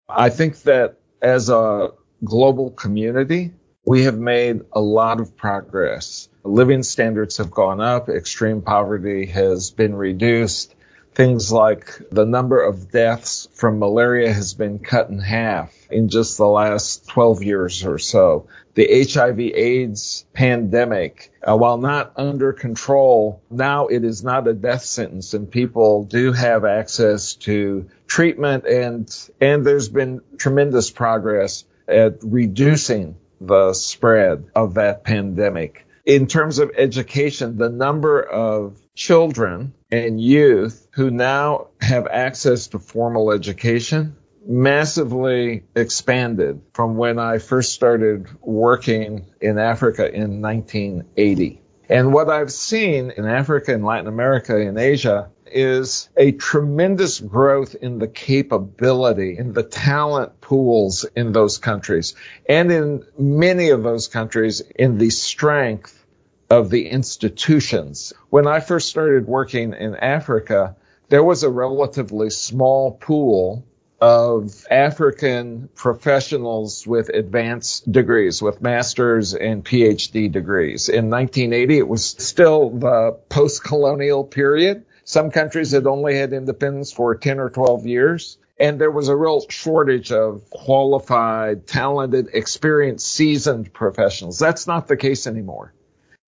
I 0.08 0.30
think 0.30 0.62
that 0.62 0.98
as 1.20 1.50
a 1.50 1.90
global 2.24 2.70
community, 2.70 3.52
we 3.86 4.04
have 4.04 4.18
made 4.18 4.62
a 4.72 4.80
lot 4.80 5.20
of 5.20 5.36
progress. 5.36 6.28
Living 6.42 6.82
standards 6.82 7.38
have 7.38 7.50
gone 7.50 7.80
up, 7.80 8.08
extreme 8.08 8.62
poverty 8.62 9.26
has 9.26 9.70
been 9.70 9.94
reduced, 9.94 10.74
Things 11.16 11.50
like 11.50 11.98
the 12.10 12.26
number 12.26 12.62
of 12.62 12.90
deaths 12.90 13.48
from 13.54 13.78
malaria 13.78 14.30
has 14.30 14.52
been 14.52 14.80
cut 14.80 15.08
in 15.08 15.18
half 15.18 15.74
in 15.90 16.10
just 16.10 16.36
the 16.36 16.46
last 16.46 17.08
12 17.08 17.42
years 17.42 17.86
or 17.86 17.96
so. 17.96 18.48
The 18.74 19.08
HIV 19.10 19.40
AIDS 19.40 20.26
pandemic, 20.34 21.32
uh, 21.42 21.56
while 21.56 21.78
not 21.78 22.12
under 22.16 22.52
control, 22.52 23.40
now 23.50 23.86
it 23.86 24.04
is 24.04 24.22
not 24.22 24.46
a 24.46 24.52
death 24.52 24.84
sentence 24.84 25.32
and 25.32 25.50
people 25.50 26.04
do 26.04 26.32
have 26.32 26.66
access 26.66 27.32
to 27.46 27.88
treatment 28.06 28.66
and, 28.66 29.08
and 29.40 29.64
there's 29.64 29.88
been 29.88 30.20
tremendous 30.36 30.90
progress 30.90 31.64
at 31.88 32.18
reducing 32.20 33.16
the 33.40 33.72
spread 33.72 34.46
of 34.54 34.74
that 34.74 35.04
pandemic. 35.04 35.86
In 36.04 36.26
terms 36.26 36.58
of 36.58 36.70
education, 36.76 37.58
the 37.58 37.68
number 37.68 38.22
of 38.22 38.80
children 38.94 39.74
and 39.90 40.20
youth 40.20 40.86
who 40.92 41.10
now 41.10 41.68
have 41.80 42.06
access 42.06 42.68
to 42.68 42.78
formal 42.78 43.32
education 43.32 44.16
massively 44.48 45.64
expanded 45.74 46.62
from 46.72 46.96
when 46.96 47.18
I 47.18 47.38
first 47.38 47.72
started 47.72 48.28
working 48.40 49.26
in 49.40 49.58
Africa 49.58 50.06
in 50.12 50.40
1980. 50.40 51.60
And 51.88 52.12
what 52.12 52.28
I've 52.28 52.52
seen 52.52 53.12
in 53.16 53.26
Africa 53.26 53.72
and 53.72 53.84
Latin 53.84 54.08
America 54.08 54.56
and 54.60 54.76
Asia 54.76 55.30
is 55.46 56.08
a 56.16 56.32
tremendous 56.32 57.20
growth 57.20 57.76
in 57.76 58.00
the 58.00 58.08
capability, 58.08 59.38
in 59.38 59.52
the 59.52 59.62
talent 59.62 60.40
pools 60.40 61.06
in 61.14 61.32
those 61.32 61.58
countries, 61.58 62.14
and 62.48 62.72
in 62.72 63.04
many 63.16 63.70
of 63.70 63.84
those 63.84 64.08
countries 64.08 64.60
in 64.74 64.98
the 64.98 65.10
strength 65.10 66.04
of 66.50 66.70
the 66.70 66.88
institutions. 66.88 68.12
When 68.30 68.48
I 68.48 68.58
first 68.60 68.88
started 68.88 69.26
working 69.26 69.72
in 69.72 69.94
Africa, 69.94 70.76
there 71.08 71.24
was 71.24 71.44
a 71.44 71.50
relatively 71.50 72.30
small 72.30 72.92
pool 72.92 73.64
of 74.06 74.64
African 74.70 75.68
professionals 75.74 76.86
with 76.86 77.08
advanced 77.08 77.90
degrees, 77.90 78.40
with 78.40 78.62
master's 78.62 79.34
and 79.34 79.64
PhD 79.64 80.30
degrees. 80.30 80.88
In 80.88 81.10
1980, 81.10 81.78
it 81.78 81.88
was 81.88 82.04
still 82.04 82.70
the 82.70 83.18
post-colonial 83.28 84.22
period. 84.22 84.84
Some 85.02 85.32
countries 85.32 85.72
had 85.72 85.88
only 85.88 86.16
had 86.16 86.32
independence 86.32 86.92
for 86.92 87.16
10 87.16 87.40
or 87.40 87.50
12 87.50 87.86
years. 87.86 88.38
And 88.60 88.80
there 88.80 88.92
was 88.92 89.08
a 89.08 89.16
real 89.16 89.44
shortage 89.48 90.12
of 90.12 90.48
qualified, 90.50 91.66
talented, 91.66 92.28
experienced, 92.32 93.12
seasoned 93.12 93.72
professionals. 93.72 94.38
That's 94.38 94.68
not 94.68 94.86
the 94.86 94.96
case 94.96 95.26
anymore. 95.26 95.74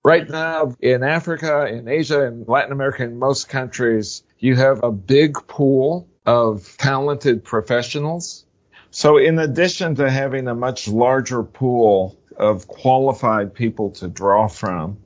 Right 0.05 0.29
now 0.29 0.75
in 0.81 1.05
Africa, 1.05 1.67
in 1.67 1.87
Asia, 1.87 2.25
in 2.25 2.45
Latin 2.49 2.73
America, 2.73 3.05
in 3.05 3.21
most 3.21 3.49
countries, 3.49 4.25
you 4.41 4.57
have 4.57 4.83
a 4.83 4.91
big 4.91 5.35
pool 5.47 6.09
of 6.29 6.77
talented 6.77 7.43
professionals. 7.43 8.45
So 8.91 9.17
in 9.17 9.39
addition 9.39 9.95
to 9.95 10.11
having 10.11 10.47
a 10.47 10.55
much 10.55 10.87
larger 10.87 11.43
pool 11.43 12.19
of 12.37 12.69
qualified 12.69 13.55
people 13.55 13.93
to 13.93 14.09
draw 14.09 14.47
from, 14.47 14.99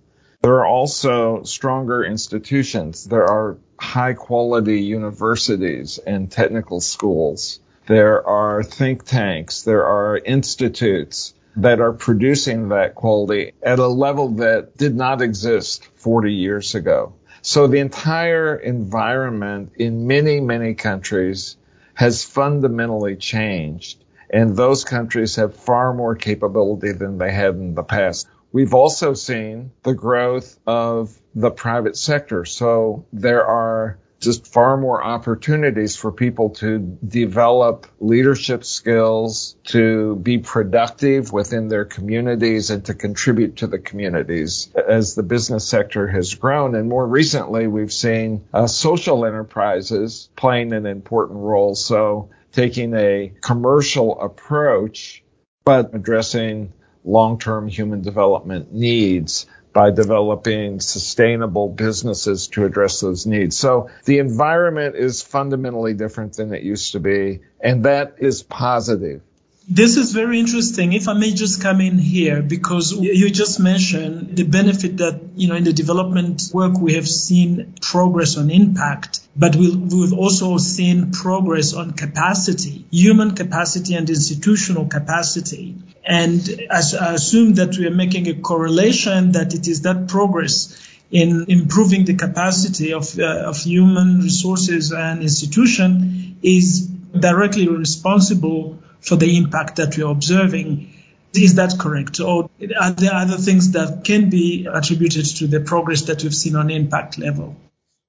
there 0.42 0.54
are 0.54 0.66
also 0.66 1.44
stronger 1.44 2.02
institutions. 2.02 3.04
There 3.04 3.30
are 3.30 3.56
high 3.78 4.14
quality 4.14 4.80
universities 4.80 5.98
and 6.04 6.28
technical 6.28 6.80
schools. 6.80 7.60
There 7.86 8.26
are 8.26 8.64
think 8.64 9.04
tanks. 9.04 9.62
There 9.62 9.86
are 9.86 10.18
institutes 10.18 11.34
that 11.54 11.80
are 11.80 11.92
producing 11.92 12.70
that 12.70 12.96
quality 12.96 13.52
at 13.62 13.78
a 13.78 13.86
level 13.86 14.28
that 14.36 14.76
did 14.76 14.96
not 14.96 15.22
exist 15.22 15.84
40 15.94 16.32
years 16.32 16.74
ago. 16.74 17.14
So 17.42 17.66
the 17.66 17.80
entire 17.80 18.56
environment 18.56 19.72
in 19.76 20.06
many, 20.06 20.40
many 20.40 20.74
countries 20.74 21.56
has 21.94 22.22
fundamentally 22.24 23.16
changed. 23.16 24.04
And 24.30 24.56
those 24.56 24.84
countries 24.84 25.36
have 25.36 25.56
far 25.56 25.92
more 25.92 26.14
capability 26.14 26.92
than 26.92 27.18
they 27.18 27.32
had 27.32 27.56
in 27.56 27.74
the 27.74 27.82
past. 27.82 28.28
We've 28.52 28.74
also 28.74 29.12
seen 29.14 29.72
the 29.82 29.92
growth 29.92 30.58
of 30.66 31.18
the 31.34 31.50
private 31.50 31.96
sector. 31.96 32.44
So 32.44 33.04
there 33.12 33.44
are 33.44 33.98
just 34.22 34.46
far 34.46 34.76
more 34.76 35.02
opportunities 35.02 35.96
for 35.96 36.12
people 36.12 36.50
to 36.50 36.78
develop 37.06 37.88
leadership 37.98 38.64
skills, 38.64 39.56
to 39.64 40.16
be 40.16 40.38
productive 40.38 41.32
within 41.32 41.68
their 41.68 41.84
communities 41.84 42.70
and 42.70 42.84
to 42.84 42.94
contribute 42.94 43.56
to 43.56 43.66
the 43.66 43.78
communities 43.78 44.70
as 44.88 45.14
the 45.14 45.22
business 45.24 45.66
sector 45.66 46.06
has 46.06 46.34
grown. 46.34 46.74
And 46.76 46.88
more 46.88 47.06
recently, 47.06 47.66
we've 47.66 47.92
seen 47.92 48.44
uh, 48.54 48.68
social 48.68 49.26
enterprises 49.26 50.30
playing 50.36 50.72
an 50.72 50.86
important 50.86 51.40
role. 51.40 51.74
So 51.74 52.30
taking 52.52 52.94
a 52.94 53.32
commercial 53.40 54.20
approach, 54.20 55.24
but 55.64 55.94
addressing 55.94 56.72
long-term 57.04 57.66
human 57.66 58.02
development 58.02 58.72
needs 58.72 59.46
by 59.72 59.90
developing 59.90 60.80
sustainable 60.80 61.68
businesses 61.68 62.48
to 62.48 62.64
address 62.64 63.00
those 63.00 63.26
needs. 63.26 63.56
So 63.56 63.90
the 64.04 64.18
environment 64.18 64.96
is 64.96 65.22
fundamentally 65.22 65.94
different 65.94 66.34
than 66.34 66.52
it 66.54 66.62
used 66.62 66.92
to 66.92 67.00
be, 67.00 67.40
and 67.60 67.84
that 67.84 68.16
is 68.18 68.42
positive. 68.42 69.22
This 69.68 69.96
is 69.96 70.12
very 70.12 70.40
interesting. 70.40 70.92
If 70.92 71.06
I 71.06 71.12
may 71.12 71.32
just 71.32 71.62
come 71.62 71.80
in 71.80 71.96
here, 71.96 72.42
because 72.42 72.92
you 72.92 73.30
just 73.30 73.60
mentioned 73.60 74.36
the 74.36 74.42
benefit 74.42 74.96
that, 74.96 75.20
you 75.36 75.46
know, 75.48 75.54
in 75.54 75.62
the 75.62 75.72
development 75.72 76.50
work, 76.52 76.78
we 76.78 76.94
have 76.94 77.08
seen 77.08 77.74
progress 77.80 78.36
on 78.36 78.50
impact, 78.50 79.20
but 79.36 79.54
we've 79.54 80.12
also 80.12 80.58
seen 80.58 81.12
progress 81.12 81.74
on 81.74 81.92
capacity, 81.92 82.84
human 82.90 83.36
capacity 83.36 83.94
and 83.94 84.10
institutional 84.10 84.86
capacity. 84.86 85.76
And 86.04 86.40
I 86.68 86.80
assume 87.14 87.54
that 87.54 87.76
we 87.78 87.86
are 87.86 87.94
making 87.94 88.26
a 88.28 88.34
correlation 88.34 89.32
that 89.32 89.54
it 89.54 89.68
is 89.68 89.82
that 89.82 90.08
progress 90.08 90.76
in 91.12 91.44
improving 91.48 92.04
the 92.04 92.14
capacity 92.14 92.94
of, 92.94 93.16
uh, 93.16 93.44
of 93.46 93.58
human 93.58 94.20
resources 94.22 94.92
and 94.92 95.22
institution 95.22 96.38
is 96.42 96.86
directly 96.86 97.68
responsible 97.68 98.81
for 99.02 99.16
the 99.16 99.36
impact 99.36 99.76
that 99.76 99.98
we're 99.98 100.06
observing. 100.06 100.94
Is 101.34 101.56
that 101.56 101.76
correct? 101.78 102.20
Or 102.20 102.48
are 102.80 102.90
there 102.92 103.14
other 103.14 103.36
things 103.36 103.72
that 103.72 104.04
can 104.04 104.30
be 104.30 104.66
attributed 104.70 105.26
to 105.36 105.46
the 105.46 105.60
progress 105.60 106.02
that 106.02 106.22
we've 106.22 106.34
seen 106.34 106.56
on 106.56 106.70
impact 106.70 107.18
level? 107.18 107.56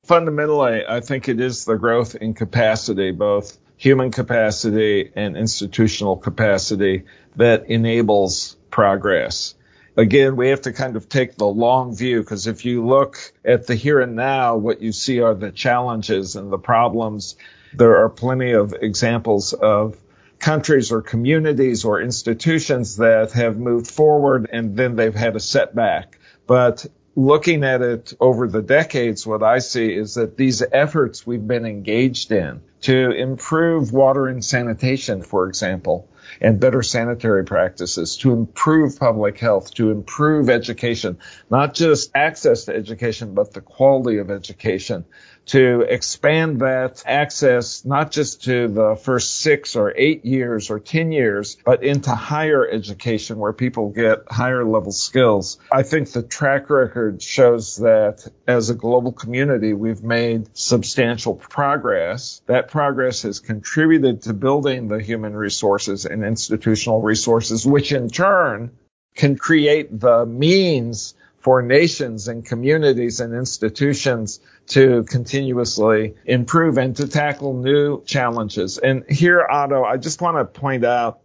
Fundamentally, 0.06 0.84
I 0.88 1.00
think 1.00 1.30
it 1.30 1.40
is 1.40 1.66
the 1.66 1.76
growth 1.76 2.16
in 2.16 2.34
capacity, 2.34 3.12
both 3.12 3.58
human 3.78 4.12
capacity 4.12 5.12
and 5.16 5.36
institutional 5.36 6.18
capacity, 6.18 7.04
that 7.38 7.70
enables 7.70 8.56
progress. 8.70 9.56
Again, 9.96 10.36
we 10.36 10.50
have 10.50 10.62
to 10.64 10.74
kind 10.74 10.96
of 10.96 11.08
take 11.08 11.36
the 11.36 11.46
long 11.46 11.96
view 11.96 12.20
because 12.20 12.48
if 12.48 12.66
you 12.66 12.86
look 12.86 13.18
at 13.46 13.68
the 13.68 13.76
here 13.76 14.02
and 14.02 14.16
now, 14.16 14.58
what 14.58 14.82
you 14.82 14.92
see 14.92 15.22
are 15.22 15.36
the 15.36 15.52
challenges 15.52 16.36
and 16.36 16.52
the 16.52 16.58
problems. 16.58 17.36
There 17.74 18.04
are 18.04 18.10
plenty 18.10 18.52
of 18.52 18.74
examples 18.74 19.54
of 19.54 19.96
countries 20.44 20.92
or 20.92 21.02
communities 21.02 21.86
or 21.86 22.02
institutions 22.02 22.98
that 22.98 23.32
have 23.32 23.58
moved 23.58 23.90
forward 23.90 24.50
and 24.52 24.76
then 24.76 24.98
they've 24.98 25.16
had 25.16 25.38
a 25.38 25.40
setback. 25.40 26.20
But 26.46 26.86
looking 27.16 27.64
at 27.64 27.82
it 27.82 28.14
over 28.20 28.50
the 28.50 28.62
decades, 28.62 29.26
what 29.26 29.42
I 29.42 29.60
see 29.60 29.94
is 29.94 30.16
that 30.16 30.36
these 30.36 30.62
efforts 30.74 31.26
we've 31.26 31.48
been 31.48 31.66
engaged 31.66 32.34
in 32.34 32.62
to 32.82 33.12
improve 33.12 33.94
water 33.94 34.28
and 34.28 34.44
sanitation, 34.44 35.22
for 35.22 35.48
example, 35.48 36.10
and 36.42 36.60
better 36.60 36.84
sanitary 36.84 37.46
practices, 37.46 38.18
to 38.18 38.34
improve 38.34 39.00
public 39.00 39.38
health, 39.40 39.74
to 39.76 39.92
improve 39.92 40.50
education, 40.50 41.20
not 41.50 41.74
just 41.74 42.12
access 42.14 42.66
to 42.66 42.76
education, 42.76 43.34
but 43.34 43.54
the 43.54 43.62
quality 43.62 44.18
of 44.18 44.30
education, 44.30 45.06
to 45.46 45.82
expand 45.82 46.62
that 46.62 47.04
access 47.06 47.84
not 47.86 48.12
just 48.12 48.44
to 48.44 48.68
the 48.68 48.96
first 48.96 49.40
six 49.40 49.76
or 49.76 49.94
eight 49.96 50.26
years 50.26 50.70
or 50.70 50.80
10 50.80 51.12
years, 51.12 51.58
but 51.66 51.84
into 51.84 52.12
higher 52.12 52.68
education 52.68 53.38
where 53.38 53.54
people 53.54 53.90
get 53.90 54.24
higher 54.30 54.64
level 54.66 54.92
skills. 54.92 55.60
I 55.72 55.84
think 55.84 56.12
the 56.12 56.24
track 56.24 56.70
record 56.70 57.22
shows 57.22 57.78
that 57.78 58.28
as 58.48 58.70
a 58.70 58.76
global 58.76 59.12
community, 59.12 59.74
we've 59.74 60.04
made 60.04 60.56
substantial 60.58 61.36
progress. 61.36 62.42
That 62.46 62.70
progress 62.70 63.24
has 63.24 63.40
contributed 63.40 64.24
to 64.24 64.34
building 64.34 64.88
the 64.88 65.02
human 65.02 65.36
resources 65.36 66.06
and 66.06 66.24
institutional 66.24 67.02
resources, 67.02 67.66
which 67.66 67.92
in 67.92 68.10
turn 68.10 68.72
can 69.16 69.38
create 69.38 70.00
the 70.00 70.26
means 70.26 71.14
for 71.44 71.62
nations 71.62 72.30
and 72.30 72.46
communities 72.46 73.20
and 73.20 73.34
institutions 73.34 74.40
to 74.66 75.04
continuously 75.04 76.16
improve 76.26 76.78
and 76.78 76.96
to 76.96 77.06
tackle 77.06 77.54
new 77.54 78.02
challenges. 78.06 78.78
And 78.78 79.04
here, 79.10 79.46
Otto, 79.48 79.84
I 79.84 79.98
just 79.98 80.22
want 80.22 80.38
to 80.38 80.46
point 80.60 80.86
out 80.86 81.20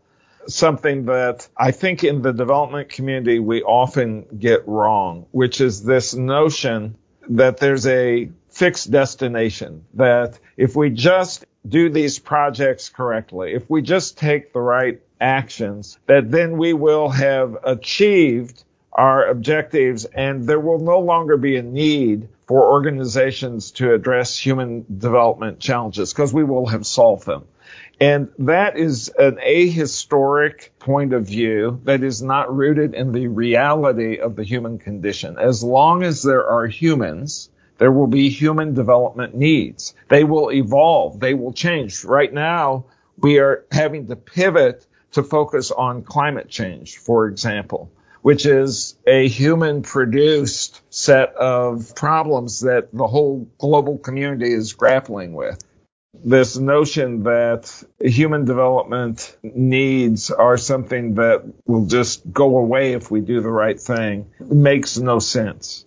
something 0.48 1.04
that 1.04 1.48
I 1.56 1.70
think 1.70 2.02
in 2.02 2.22
the 2.22 2.32
development 2.32 2.88
community 2.88 3.38
we 3.38 3.62
often 3.62 4.26
get 4.36 4.66
wrong, 4.66 5.26
which 5.30 5.60
is 5.60 5.84
this 5.84 6.14
notion 6.14 6.96
that 7.28 7.58
there's 7.58 7.86
a 7.86 8.28
fixed 8.48 8.90
destination, 8.90 9.84
that 9.94 10.40
if 10.56 10.74
we 10.74 10.90
just 10.90 11.44
do 11.68 11.90
these 11.90 12.18
projects 12.18 12.88
correctly, 12.88 13.52
if 13.54 13.70
we 13.70 13.82
just 13.82 14.18
take 14.18 14.52
the 14.52 14.60
right 14.60 15.00
actions, 15.20 15.96
that 16.06 16.28
then 16.28 16.56
we 16.58 16.72
will 16.72 17.08
have 17.08 17.56
achieved 17.62 18.64
our 18.92 19.26
objectives 19.26 20.04
and 20.06 20.46
there 20.46 20.60
will 20.60 20.78
no 20.78 20.98
longer 21.00 21.36
be 21.36 21.56
a 21.56 21.62
need 21.62 22.28
for 22.46 22.72
organizations 22.72 23.72
to 23.72 23.92
address 23.92 24.38
human 24.38 24.84
development 24.98 25.60
challenges 25.60 26.12
because 26.12 26.32
we 26.32 26.44
will 26.44 26.66
have 26.66 26.86
solved 26.86 27.26
them. 27.26 27.44
And 28.00 28.28
that 28.38 28.78
is 28.78 29.08
an 29.18 29.36
ahistoric 29.36 30.70
point 30.78 31.12
of 31.12 31.26
view 31.26 31.80
that 31.84 32.02
is 32.02 32.22
not 32.22 32.54
rooted 32.54 32.94
in 32.94 33.12
the 33.12 33.26
reality 33.26 34.18
of 34.18 34.36
the 34.36 34.44
human 34.44 34.78
condition. 34.78 35.36
As 35.38 35.62
long 35.62 36.02
as 36.02 36.22
there 36.22 36.48
are 36.48 36.66
humans, 36.66 37.50
there 37.78 37.92
will 37.92 38.06
be 38.06 38.30
human 38.30 38.74
development 38.74 39.34
needs. 39.34 39.94
They 40.08 40.24
will 40.24 40.50
evolve. 40.50 41.20
They 41.20 41.34
will 41.34 41.52
change. 41.52 42.04
Right 42.04 42.32
now, 42.32 42.86
we 43.16 43.40
are 43.40 43.64
having 43.70 44.06
to 44.06 44.16
pivot 44.16 44.86
to 45.12 45.22
focus 45.22 45.70
on 45.70 46.02
climate 46.02 46.48
change, 46.48 46.98
for 46.98 47.26
example 47.26 47.90
which 48.22 48.46
is 48.46 48.96
a 49.06 49.28
human 49.28 49.82
produced 49.82 50.80
set 50.90 51.34
of 51.34 51.94
problems 51.94 52.60
that 52.60 52.92
the 52.92 53.06
whole 53.06 53.48
global 53.58 53.98
community 53.98 54.52
is 54.52 54.72
grappling 54.72 55.32
with. 55.32 55.62
This 56.24 56.56
notion 56.56 57.22
that 57.24 57.70
human 58.00 58.44
development 58.44 59.36
needs 59.42 60.30
are 60.30 60.56
something 60.56 61.14
that 61.14 61.44
will 61.66 61.86
just 61.86 62.30
go 62.32 62.58
away 62.58 62.94
if 62.94 63.10
we 63.10 63.20
do 63.20 63.40
the 63.40 63.50
right 63.50 63.78
thing 63.78 64.30
makes 64.40 64.98
no 64.98 65.20
sense. 65.20 65.84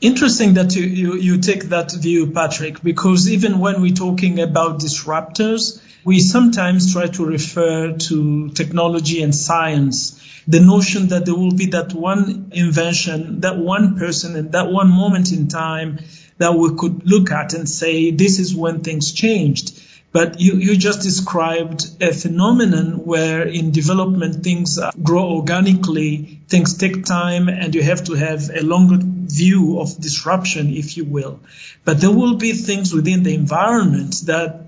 Interesting 0.00 0.54
that 0.54 0.74
you, 0.74 0.84
you, 0.84 1.14
you 1.14 1.38
take 1.38 1.64
that 1.64 1.92
view, 1.92 2.30
Patrick, 2.30 2.82
because 2.82 3.30
even 3.30 3.58
when 3.58 3.80
we're 3.80 3.94
talking 3.94 4.40
about 4.40 4.80
disruptors, 4.80 5.80
we 6.04 6.20
sometimes 6.20 6.92
try 6.92 7.06
to 7.06 7.24
refer 7.24 7.92
to 7.92 8.48
technology 8.50 9.22
and 9.22 9.34
science 9.34 10.17
the 10.48 10.60
notion 10.60 11.08
that 11.08 11.26
there 11.26 11.34
will 11.34 11.52
be 11.52 11.66
that 11.66 11.92
one 11.92 12.50
invention, 12.52 13.40
that 13.40 13.58
one 13.58 13.98
person, 13.98 14.34
and 14.34 14.52
that 14.52 14.72
one 14.72 14.88
moment 14.88 15.30
in 15.30 15.46
time 15.48 15.98
that 16.38 16.54
we 16.54 16.74
could 16.74 17.06
look 17.06 17.30
at 17.30 17.52
and 17.52 17.68
say, 17.68 18.10
this 18.10 18.38
is 18.38 18.56
when 18.56 18.80
things 18.80 19.12
changed. 19.12 19.78
But 20.10 20.40
you, 20.40 20.54
you 20.54 20.78
just 20.78 21.02
described 21.02 21.86
a 22.00 22.14
phenomenon 22.14 23.04
where 23.04 23.46
in 23.46 23.72
development 23.72 24.42
things 24.42 24.78
grow 25.02 25.32
organically, 25.32 26.40
things 26.48 26.78
take 26.78 27.04
time, 27.04 27.48
and 27.48 27.74
you 27.74 27.82
have 27.82 28.04
to 28.04 28.14
have 28.14 28.48
a 28.48 28.62
longer 28.62 28.96
view 29.02 29.78
of 29.78 30.00
disruption, 30.00 30.70
if 30.70 30.96
you 30.96 31.04
will. 31.04 31.40
But 31.84 32.00
there 32.00 32.10
will 32.10 32.36
be 32.36 32.52
things 32.54 32.94
within 32.94 33.22
the 33.22 33.34
environment 33.34 34.22
that 34.24 34.64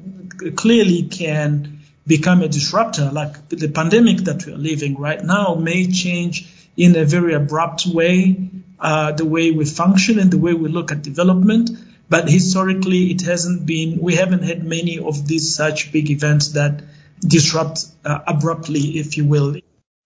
clearly 0.56 1.04
can 1.04 1.79
become 2.06 2.42
a 2.42 2.48
disruptor, 2.48 3.10
like 3.12 3.48
the 3.48 3.68
pandemic 3.68 4.18
that 4.18 4.46
we're 4.46 4.56
living 4.56 4.98
right 4.98 5.22
now 5.22 5.54
may 5.54 5.86
change 5.86 6.48
in 6.76 6.96
a 6.96 7.04
very 7.04 7.34
abrupt 7.34 7.86
way 7.86 8.50
uh, 8.80 9.12
the 9.12 9.24
way 9.24 9.50
we 9.50 9.64
function 9.64 10.18
and 10.18 10.30
the 10.30 10.38
way 10.38 10.54
we 10.54 10.68
look 10.68 10.90
at 10.90 11.02
development. 11.02 11.70
But 12.08 12.28
historically, 12.28 13.10
it 13.10 13.20
hasn't 13.22 13.66
been, 13.66 14.00
we 14.00 14.16
haven't 14.16 14.42
had 14.42 14.64
many 14.64 14.98
of 14.98 15.28
these 15.28 15.54
such 15.54 15.92
big 15.92 16.10
events 16.10 16.48
that 16.52 16.82
disrupt 17.20 17.84
uh, 18.04 18.20
abruptly, 18.26 18.98
if 18.98 19.16
you 19.16 19.26
will. 19.26 19.56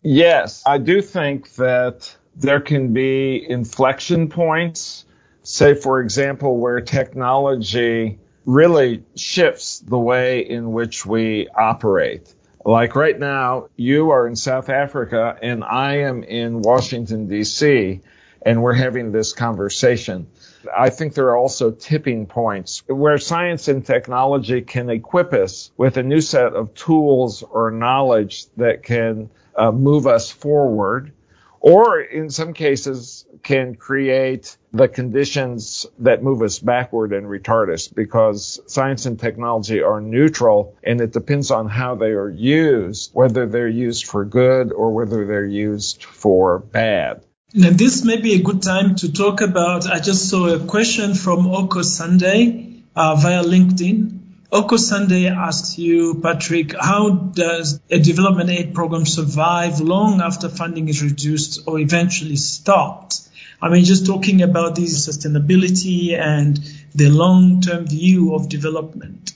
Yes, 0.03 0.63
I 0.67 0.79
do 0.79 1.01
think 1.01 1.55
that 1.55 2.15
there 2.37 2.61
can 2.61 2.93
be 2.93 3.47
inflection 3.49 4.29
points, 4.29 5.07
say, 5.45 5.75
for 5.75 6.01
example, 6.01 6.59
where 6.59 6.81
technology 6.81 8.19
really 8.45 9.03
shifts 9.17 9.81
the 9.81 9.99
way 9.99 10.41
in 10.41 10.73
which 10.73 11.07
we 11.07 11.49
operate. 11.49 12.35
Like 12.65 12.97
right 12.97 13.19
now, 13.19 13.69
you 13.77 14.11
are 14.11 14.27
in 14.27 14.37
South 14.37 14.69
Africa 14.69 15.37
and 15.43 15.63
I 15.63 15.99
am 15.99 16.23
in 16.23 16.63
Washington 16.63 17.29
DC 17.29 18.01
and 18.43 18.63
we're 18.63 18.75
having 18.75 19.13
this 19.13 19.33
conversation. 19.33 20.27
I 20.75 20.91
think 20.91 21.15
there 21.15 21.29
are 21.29 21.37
also 21.37 21.71
tipping 21.71 22.27
points 22.27 22.83
where 22.87 23.19
science 23.19 23.69
and 23.69 23.85
technology 23.85 24.63
can 24.63 24.89
equip 24.89 25.33
us 25.33 25.71
with 25.77 25.97
a 25.97 26.03
new 26.03 26.21
set 26.21 26.55
of 26.55 26.75
tools 26.75 27.43
or 27.43 27.71
knowledge 27.71 28.47
that 28.57 28.83
can 28.83 29.31
uh, 29.57 29.73
move 29.73 30.07
us 30.07 30.31
forward 30.31 31.13
or 31.61 32.01
in 32.01 32.31
some 32.31 32.53
cases 32.53 33.27
can 33.45 33.75
create 33.75 34.57
the 34.73 34.89
conditions 34.89 35.87
that 36.01 36.23
move 36.23 36.43
us 36.43 36.59
backward 36.59 37.13
and 37.13 37.27
retard 37.27 37.73
us 37.73 37.87
because 37.87 38.61
science 38.67 39.07
and 39.07 39.21
technology 39.21 39.83
are 39.83 40.01
neutral 40.01 40.77
and 40.83 41.01
it 41.01 41.13
depends 41.13 41.51
on 41.51 41.69
how 41.69 41.95
they 41.95 42.11
are 42.11 42.31
used, 42.31 43.11
whether 43.13 43.47
they're 43.47 43.69
used 43.69 44.07
for 44.07 44.25
good 44.25 44.73
or 44.73 44.93
whether 44.93 45.27
they're 45.27 45.47
used 45.47 46.03
for 46.03 46.59
bad. 46.59 47.23
Now, 47.53 47.71
this 47.71 48.05
may 48.05 48.17
be 48.17 48.35
a 48.35 48.43
good 48.43 48.63
time 48.63 48.97
to 48.97 49.13
talk 49.13 49.41
about. 49.41 49.87
I 49.87 50.01
just 50.01 50.29
saw 50.29 50.49
a 50.49 50.59
question 50.59 51.15
from 51.15 51.47
Oko 51.47 51.83
Sunday 51.83 52.83
uh, 52.97 53.15
via 53.15 53.45
LinkedIn. 53.45 54.21
Oko 54.51 54.77
Sunday 54.77 55.29
asks 55.29 55.79
you, 55.79 56.21
Patrick, 56.21 56.75
how 56.79 57.11
does 57.11 57.81
a 57.91 57.99
development 57.99 58.51
aid 58.51 58.75
program 58.75 59.07
survive 59.07 59.81
long 59.81 60.21
after 60.21 60.49
funding 60.49 60.89
is 60.89 61.03
reduced 61.03 61.61
or 61.67 61.79
eventually 61.79 62.37
stopped? 62.37 63.21
I 63.61 63.69
mean, 63.69 63.85
just 63.85 64.07
talking 64.07 64.43
about 64.43 64.77
this 64.77 65.07
sustainability 65.07 66.19
and 66.19 66.59
the 66.95 67.09
long 67.09 67.61
term 67.61 67.87
view 67.87 68.35
of 68.35 68.49
development. 68.49 69.33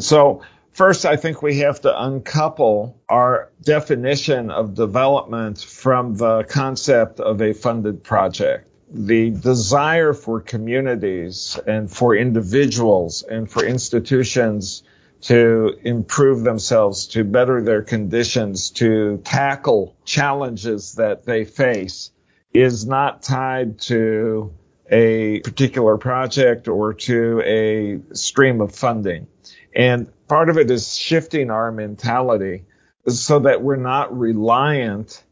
So, 0.00 0.42
first, 0.72 1.06
I 1.06 1.16
think 1.16 1.42
we 1.42 1.58
have 1.58 1.80
to 1.82 2.02
uncouple 2.02 3.00
our 3.08 3.50
definition 3.62 4.50
of 4.50 4.74
development 4.74 5.60
from 5.60 6.16
the 6.16 6.44
concept 6.44 7.20
of 7.20 7.40
a 7.40 7.52
funded 7.52 8.02
project 8.02 8.68
the 8.94 9.30
desire 9.30 10.12
for 10.12 10.40
communities 10.40 11.58
and 11.66 11.90
for 11.90 12.14
individuals 12.14 13.22
and 13.22 13.50
for 13.50 13.64
institutions 13.64 14.84
to 15.22 15.76
improve 15.82 16.44
themselves, 16.44 17.06
to 17.08 17.24
better 17.24 17.62
their 17.62 17.82
conditions, 17.82 18.70
to 18.70 19.20
tackle 19.24 19.96
challenges 20.04 20.94
that 20.94 21.24
they 21.24 21.44
face 21.44 22.10
is 22.54 22.86
not 22.86 23.22
tied 23.22 23.80
to 23.80 24.54
a 24.90 25.40
particular 25.40 25.98
project 25.98 26.68
or 26.68 26.94
to 26.94 27.42
a 27.44 28.14
stream 28.14 28.60
of 28.60 28.74
funding. 28.74 29.26
And 29.74 30.10
part 30.28 30.48
of 30.48 30.56
it 30.56 30.70
is 30.70 30.96
shifting 30.96 31.50
our 31.50 31.72
mentality 31.72 32.64
so 33.08 33.40
that 33.40 33.62
we're 33.62 33.76
not 33.76 34.16
reliant 34.16 35.22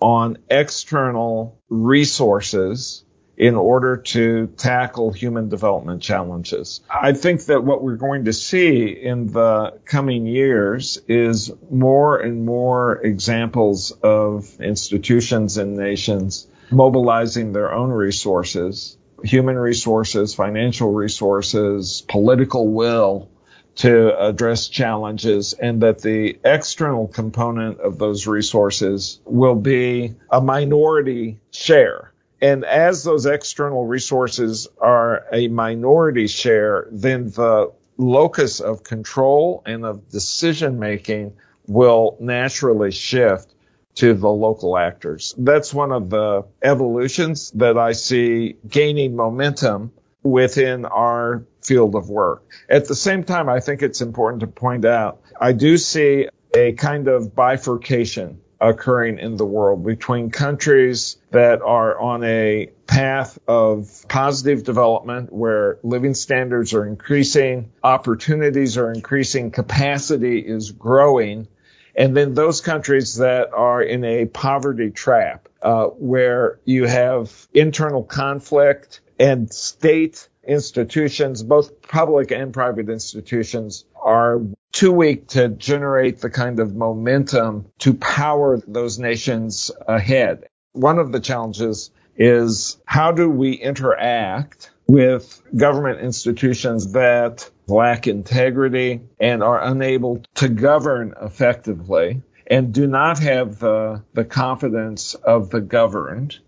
on 0.00 0.38
external 0.50 1.60
resources 1.68 3.04
in 3.36 3.54
order 3.54 3.96
to 3.96 4.48
tackle 4.56 5.12
human 5.12 5.48
development 5.48 6.02
challenges. 6.02 6.80
I 6.90 7.12
think 7.12 7.44
that 7.46 7.64
what 7.64 7.82
we're 7.82 7.96
going 7.96 8.26
to 8.26 8.32
see 8.32 8.88
in 8.88 9.28
the 9.28 9.80
coming 9.84 10.26
years 10.26 10.98
is 11.08 11.50
more 11.70 12.18
and 12.20 12.44
more 12.44 13.00
examples 13.00 13.90
of 13.90 14.60
institutions 14.60 15.56
and 15.56 15.76
nations 15.76 16.46
mobilizing 16.72 17.52
their 17.52 17.72
own 17.72 17.90
resources, 17.90 18.96
human 19.22 19.56
resources, 19.56 20.34
financial 20.34 20.92
resources, 20.92 22.02
political 22.08 22.68
will 22.68 23.28
to 23.74 24.18
address 24.18 24.68
challenges 24.68 25.54
and 25.54 25.82
that 25.82 26.02
the 26.02 26.38
external 26.44 27.08
component 27.08 27.80
of 27.80 27.98
those 27.98 28.26
resources 28.26 29.20
will 29.24 29.54
be 29.54 30.14
a 30.30 30.40
minority 30.40 31.38
share. 31.50 32.12
And 32.40 32.64
as 32.64 33.04
those 33.04 33.24
external 33.24 33.86
resources 33.86 34.68
are 34.78 35.24
a 35.32 35.48
minority 35.48 36.26
share, 36.26 36.88
then 36.90 37.30
the 37.30 37.72
locus 37.96 38.60
of 38.60 38.82
control 38.82 39.62
and 39.64 39.84
of 39.84 40.08
decision 40.10 40.78
making 40.78 41.34
will 41.66 42.16
naturally 42.20 42.90
shift 42.90 43.54
to 43.94 44.14
the 44.14 44.28
local 44.28 44.76
actors. 44.78 45.34
That's 45.36 45.74
one 45.74 45.92
of 45.92 46.10
the 46.10 46.44
evolutions 46.62 47.50
that 47.52 47.76
I 47.76 47.92
see 47.92 48.56
gaining 48.66 49.16
momentum 49.16 49.92
within 50.22 50.84
our 50.84 51.44
field 51.62 51.94
of 51.94 52.08
work. 52.08 52.44
At 52.68 52.86
the 52.86 52.94
same 52.94 53.24
time, 53.24 53.48
I 53.48 53.60
think 53.60 53.82
it's 53.82 54.00
important 54.00 54.40
to 54.40 54.46
point 54.46 54.84
out, 54.84 55.20
I 55.40 55.52
do 55.52 55.76
see 55.76 56.28
a 56.54 56.72
kind 56.72 57.08
of 57.08 57.34
bifurcation 57.34 58.40
occurring 58.60 59.18
in 59.18 59.36
the 59.36 59.44
world 59.44 59.84
between 59.84 60.30
countries 60.30 61.16
that 61.32 61.60
are 61.62 61.98
on 61.98 62.22
a 62.22 62.70
path 62.86 63.38
of 63.48 64.04
positive 64.08 64.62
development 64.62 65.32
where 65.32 65.78
living 65.82 66.14
standards 66.14 66.72
are 66.72 66.86
increasing, 66.86 67.72
opportunities 67.82 68.78
are 68.78 68.92
increasing, 68.92 69.50
capacity 69.50 70.38
is 70.38 70.70
growing, 70.70 71.48
and 71.94 72.16
then 72.16 72.34
those 72.34 72.60
countries 72.60 73.16
that 73.16 73.52
are 73.52 73.82
in 73.82 74.04
a 74.04 74.26
poverty 74.26 74.90
trap, 74.90 75.48
uh, 75.62 75.86
where 75.86 76.58
you 76.64 76.86
have 76.86 77.46
internal 77.52 78.02
conflict 78.02 79.00
and 79.18 79.52
state 79.52 80.28
institutions, 80.46 81.42
both 81.42 81.82
public 81.82 82.32
and 82.32 82.52
private 82.52 82.88
institutions, 82.88 83.84
are 83.94 84.40
too 84.72 84.90
weak 84.90 85.28
to 85.28 85.48
generate 85.48 86.20
the 86.20 86.30
kind 86.30 86.58
of 86.58 86.74
momentum 86.74 87.66
to 87.78 87.94
power 87.94 88.60
those 88.66 88.98
nations 88.98 89.70
ahead. 89.86 90.46
One 90.72 90.98
of 90.98 91.12
the 91.12 91.20
challenges 91.20 91.90
is 92.16 92.78
how 92.86 93.12
do 93.12 93.28
we 93.28 93.52
interact 93.52 94.70
with 94.86 95.42
government 95.54 96.00
institutions 96.00 96.92
that 96.92 97.48
lack 97.66 98.06
integrity 98.06 99.00
and 99.20 99.42
are 99.42 99.62
unable 99.62 100.22
to 100.34 100.48
govern 100.48 101.14
effectively 101.20 102.22
and 102.46 102.74
do 102.74 102.86
not 102.86 103.18
have 103.20 103.58
the, 103.58 104.02
the 104.14 104.24
confidence 104.24 105.14
of 105.14 105.50
the 105.50 105.60
governed 105.60 106.38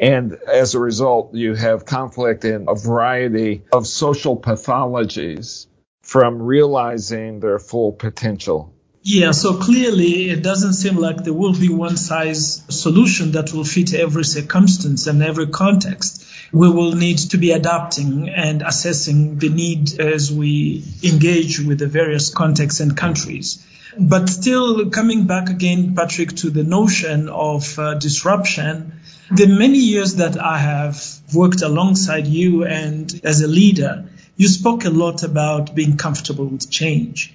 and 0.00 0.32
as 0.32 0.74
a 0.74 0.80
result, 0.80 1.34
you 1.34 1.54
have 1.54 1.84
conflict 1.84 2.46
in 2.46 2.64
a 2.68 2.74
variety 2.74 3.64
of 3.70 3.86
social 3.86 4.34
pathologies 4.34 5.66
from 6.00 6.40
realizing 6.40 7.40
their 7.40 7.58
full 7.58 7.92
potential. 7.92 8.72
Yeah, 9.02 9.32
so 9.32 9.58
clearly 9.58 10.30
it 10.30 10.42
doesn't 10.42 10.72
seem 10.72 10.96
like 10.96 11.22
there 11.22 11.34
will 11.34 11.52
be 11.52 11.68
one 11.68 11.98
size 11.98 12.62
solution 12.70 13.32
that 13.32 13.52
will 13.52 13.64
fit 13.64 13.92
every 13.92 14.24
circumstance 14.24 15.06
and 15.06 15.22
every 15.22 15.48
context. 15.48 16.24
We 16.52 16.68
will 16.68 16.94
need 16.94 17.18
to 17.30 17.38
be 17.38 17.52
adapting 17.52 18.28
and 18.28 18.62
assessing 18.62 19.38
the 19.38 19.48
need 19.48 20.00
as 20.00 20.32
we 20.32 20.84
engage 21.02 21.60
with 21.60 21.78
the 21.78 21.86
various 21.86 22.32
contexts 22.34 22.80
and 22.80 22.96
countries. 22.96 23.64
But 23.98 24.28
still 24.28 24.90
coming 24.90 25.26
back 25.26 25.48
again, 25.48 25.94
Patrick, 25.94 26.36
to 26.36 26.50
the 26.50 26.64
notion 26.64 27.28
of 27.28 27.78
uh, 27.78 27.94
disruption, 27.94 29.00
the 29.30 29.46
many 29.46 29.78
years 29.78 30.16
that 30.16 30.40
I 30.40 30.58
have 30.58 31.04
worked 31.32 31.62
alongside 31.62 32.26
you 32.26 32.64
and 32.64 33.20
as 33.24 33.40
a 33.40 33.46
leader, 33.46 34.06
you 34.36 34.48
spoke 34.48 34.84
a 34.84 34.90
lot 34.90 35.22
about 35.22 35.74
being 35.74 35.96
comfortable 35.96 36.46
with 36.46 36.70
change. 36.70 37.32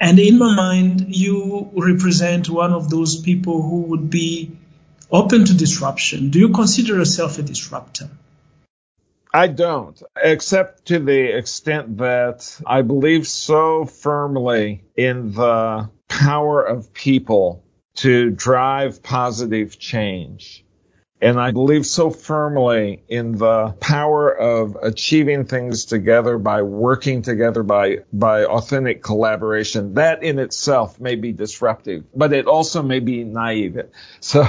And 0.00 0.18
in 0.18 0.38
my 0.38 0.54
mind, 0.54 1.14
you 1.14 1.70
represent 1.74 2.48
one 2.48 2.72
of 2.72 2.90
those 2.90 3.20
people 3.20 3.62
who 3.62 3.82
would 3.82 4.10
be 4.10 4.56
open 5.10 5.44
to 5.44 5.54
disruption. 5.54 6.30
Do 6.30 6.38
you 6.38 6.50
consider 6.50 6.94
yourself 6.94 7.38
a 7.38 7.42
disruptor? 7.42 8.08
I 9.32 9.48
don't, 9.48 10.02
except 10.16 10.86
to 10.86 10.98
the 10.98 11.36
extent 11.36 11.98
that 11.98 12.60
I 12.66 12.82
believe 12.82 13.26
so 13.26 13.84
firmly 13.84 14.84
in 14.96 15.32
the 15.32 15.90
power 16.08 16.62
of 16.62 16.92
people 16.94 17.64
to 17.96 18.30
drive 18.30 19.02
positive 19.02 19.78
change. 19.78 20.64
And 21.20 21.38
I 21.38 21.50
believe 21.50 21.84
so 21.84 22.10
firmly 22.10 23.02
in 23.08 23.32
the 23.32 23.74
power 23.80 24.30
of 24.30 24.76
achieving 24.80 25.46
things 25.46 25.84
together 25.84 26.38
by 26.38 26.62
working 26.62 27.22
together 27.22 27.64
by, 27.64 27.98
by 28.12 28.44
authentic 28.44 29.02
collaboration. 29.02 29.94
That 29.94 30.22
in 30.22 30.38
itself 30.38 31.00
may 31.00 31.16
be 31.16 31.32
disruptive, 31.32 32.04
but 32.14 32.32
it 32.32 32.46
also 32.46 32.82
may 32.82 33.00
be 33.00 33.24
naive. 33.24 33.80
So, 34.20 34.46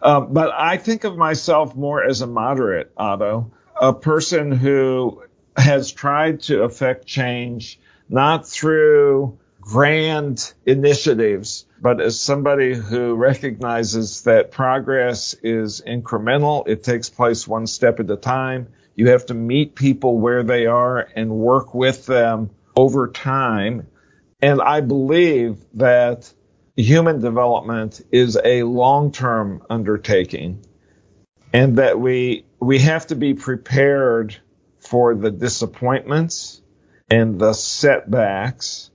um, 0.00 0.32
but 0.32 0.50
I 0.52 0.78
think 0.78 1.04
of 1.04 1.16
myself 1.18 1.76
more 1.76 2.02
as 2.02 2.22
a 2.22 2.26
moderate, 2.26 2.90
Otto, 2.96 3.52
a 3.80 3.92
person 3.92 4.52
who 4.52 5.22
has 5.56 5.92
tried 5.92 6.42
to 6.42 6.62
affect 6.62 7.06
change 7.06 7.78
not 8.08 8.48
through 8.48 9.38
grand 9.60 10.52
initiatives, 10.64 11.66
but 11.80 12.00
as 12.00 12.18
somebody 12.18 12.74
who 12.74 13.14
recognizes 13.14 14.22
that 14.22 14.50
progress 14.50 15.34
is 15.42 15.82
incremental, 15.86 16.66
it 16.66 16.82
takes 16.82 17.10
place 17.10 17.46
one 17.46 17.66
step 17.66 18.00
at 18.00 18.10
a 18.10 18.16
time. 18.16 18.68
You 18.94 19.10
have 19.10 19.26
to 19.26 19.34
meet 19.34 19.74
people 19.74 20.18
where 20.18 20.42
they 20.42 20.66
are 20.66 21.06
and 21.14 21.30
work 21.30 21.74
with 21.74 22.06
them 22.06 22.50
over 22.76 23.08
time. 23.08 23.86
And 24.40 24.62
I 24.62 24.80
believe 24.80 25.58
that 25.74 26.32
human 26.76 27.20
development 27.20 28.00
is 28.10 28.38
a 28.42 28.62
long-term 28.62 29.62
undertaking 29.68 30.64
and 31.52 31.78
that 31.78 32.00
we, 32.00 32.44
we 32.60 32.78
have 32.80 33.06
to 33.08 33.14
be 33.14 33.34
prepared 33.34 34.36
for 34.80 35.14
the 35.14 35.30
disappointments 35.30 36.60
and 37.10 37.38
the 37.38 37.52
setbacks 37.52 38.90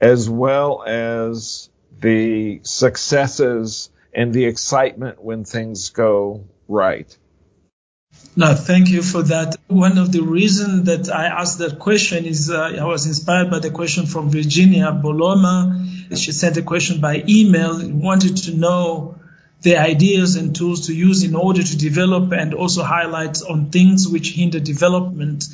as 0.00 0.28
well 0.28 0.82
as 0.86 1.68
the 2.00 2.60
successes 2.62 3.90
and 4.14 4.32
the 4.32 4.46
excitement 4.46 5.22
when 5.22 5.44
things 5.44 5.90
go 5.90 6.44
right. 6.68 7.16
No, 8.36 8.54
thank 8.54 8.88
you 8.88 9.02
for 9.02 9.22
that. 9.22 9.56
One 9.68 9.98
of 9.98 10.12
the 10.12 10.22
reasons 10.22 10.84
that 10.84 11.12
I 11.14 11.26
asked 11.26 11.58
that 11.58 11.78
question 11.78 12.24
is 12.24 12.50
uh, 12.50 12.76
I 12.80 12.84
was 12.84 13.06
inspired 13.06 13.50
by 13.50 13.58
the 13.58 13.70
question 13.70 14.06
from 14.06 14.30
Virginia 14.30 14.86
Boloma. 14.86 16.16
She 16.16 16.32
sent 16.32 16.56
a 16.56 16.62
question 16.62 17.00
by 17.00 17.22
email, 17.28 17.80
wanted 17.88 18.36
to 18.44 18.56
know 18.56 19.19
the 19.62 19.76
ideas 19.76 20.36
and 20.36 20.56
tools 20.56 20.86
to 20.86 20.94
use 20.94 21.22
in 21.22 21.34
order 21.34 21.62
to 21.62 21.76
develop 21.76 22.32
and 22.32 22.54
also 22.54 22.82
highlight 22.82 23.42
on 23.42 23.70
things 23.70 24.08
which 24.08 24.32
hinder 24.32 24.60
development. 24.60 25.44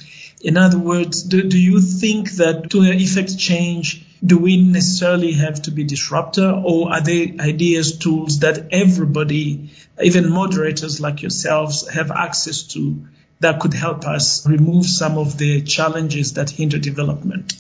In 0.41 0.57
other 0.57 0.79
words, 0.79 1.23
do, 1.23 1.43
do 1.43 1.59
you 1.59 1.81
think 1.81 2.31
that 2.33 2.71
to 2.71 2.83
effect 2.83 3.37
change, 3.37 4.07
do 4.25 4.39
we 4.39 4.63
necessarily 4.63 5.33
have 5.33 5.63
to 5.63 5.71
be 5.71 5.85
disruptor 5.85 6.63
or 6.65 6.93
are 6.93 7.01
there 7.01 7.29
ideas, 7.41 7.99
tools 7.99 8.41
that 8.41 8.69
everybody, 8.71 9.71
even 10.01 10.31
moderators 10.31 11.01
like 11.01 11.23
yourselves, 11.23 11.89
have 11.89 12.11
access 12.11 12.63
to 12.63 13.07
that 13.41 13.61
could 13.61 13.75
help 13.75 14.05
us 14.05 14.47
remove 14.47 14.87
some 14.87 15.19
of 15.19 15.37
the 15.37 15.63
challenges 15.63 16.35
that 16.35 16.51
hinder 16.51 16.79
development? 16.79 17.55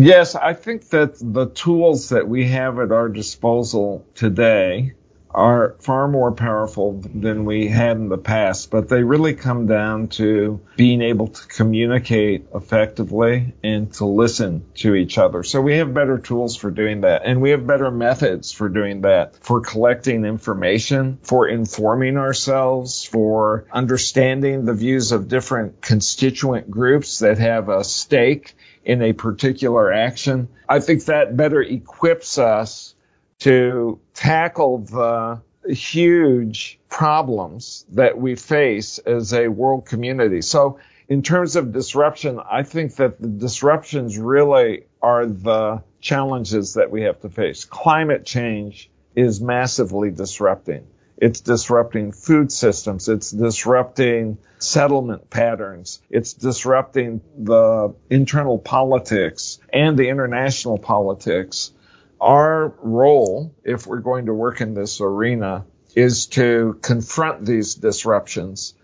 Yes, 0.00 0.36
I 0.36 0.54
think 0.54 0.90
that 0.90 1.16
the 1.20 1.46
tools 1.46 2.10
that 2.10 2.28
we 2.28 2.46
have 2.48 2.78
at 2.78 2.92
our 2.92 3.08
disposal 3.08 4.06
today 4.14 4.92
are 5.30 5.74
far 5.80 6.06
more 6.06 6.30
powerful 6.32 7.00
than 7.14 7.44
we 7.44 7.66
had 7.66 7.96
in 7.96 8.08
the 8.08 8.16
past, 8.16 8.70
but 8.70 8.88
they 8.88 9.02
really 9.02 9.34
come 9.34 9.66
down 9.66 10.08
to 10.08 10.60
being 10.76 11.02
able 11.02 11.26
to 11.26 11.46
communicate 11.48 12.46
effectively 12.54 13.52
and 13.64 13.92
to 13.94 14.06
listen 14.06 14.64
to 14.74 14.94
each 14.94 15.18
other. 15.18 15.42
So 15.42 15.60
we 15.60 15.78
have 15.78 15.92
better 15.92 16.18
tools 16.18 16.56
for 16.56 16.70
doing 16.70 17.00
that 17.00 17.22
and 17.24 17.42
we 17.42 17.50
have 17.50 17.66
better 17.66 17.90
methods 17.90 18.52
for 18.52 18.68
doing 18.68 19.00
that, 19.02 19.36
for 19.44 19.60
collecting 19.60 20.24
information, 20.24 21.18
for 21.22 21.48
informing 21.48 22.16
ourselves, 22.16 23.04
for 23.04 23.66
understanding 23.72 24.64
the 24.64 24.74
views 24.74 25.10
of 25.10 25.28
different 25.28 25.80
constituent 25.82 26.70
groups 26.70 27.18
that 27.18 27.38
have 27.38 27.68
a 27.68 27.82
stake 27.82 28.54
in 28.84 29.02
a 29.02 29.12
particular 29.12 29.92
action. 29.92 30.48
I 30.68 30.80
think 30.80 31.04
that 31.06 31.36
better 31.36 31.62
equips 31.62 32.38
us 32.38 32.94
to 33.40 34.00
tackle 34.14 34.78
the 34.78 35.40
huge 35.68 36.78
problems 36.88 37.84
that 37.90 38.18
we 38.18 38.34
face 38.34 38.98
as 38.98 39.32
a 39.32 39.48
world 39.48 39.86
community. 39.86 40.42
So 40.42 40.78
in 41.08 41.22
terms 41.22 41.56
of 41.56 41.72
disruption, 41.72 42.40
I 42.50 42.62
think 42.62 42.96
that 42.96 43.20
the 43.20 43.28
disruptions 43.28 44.18
really 44.18 44.86
are 45.00 45.26
the 45.26 45.82
challenges 46.00 46.74
that 46.74 46.90
we 46.90 47.02
have 47.02 47.20
to 47.20 47.28
face. 47.28 47.64
Climate 47.64 48.24
change 48.24 48.90
is 49.14 49.40
massively 49.40 50.10
disrupting. 50.10 50.86
It's 51.20 51.40
disrupting 51.40 52.12
food 52.12 52.52
systems. 52.52 53.08
It's 53.08 53.30
disrupting 53.30 54.38
settlement 54.58 55.30
patterns. 55.30 56.00
It's 56.10 56.32
disrupting 56.32 57.20
the 57.36 57.94
internal 58.08 58.58
politics 58.58 59.58
and 59.72 59.98
the 59.98 60.08
international 60.08 60.78
politics 60.78 61.72
our 62.20 62.74
role, 62.82 63.54
if 63.64 63.86
we're 63.86 64.00
going 64.00 64.26
to 64.26 64.34
work 64.34 64.60
in 64.60 64.74
this 64.74 65.00
arena, 65.00 65.64
is 65.94 66.26
to 66.26 66.78
confront 66.82 67.44
these 67.44 67.74
disruptions. 67.76 68.74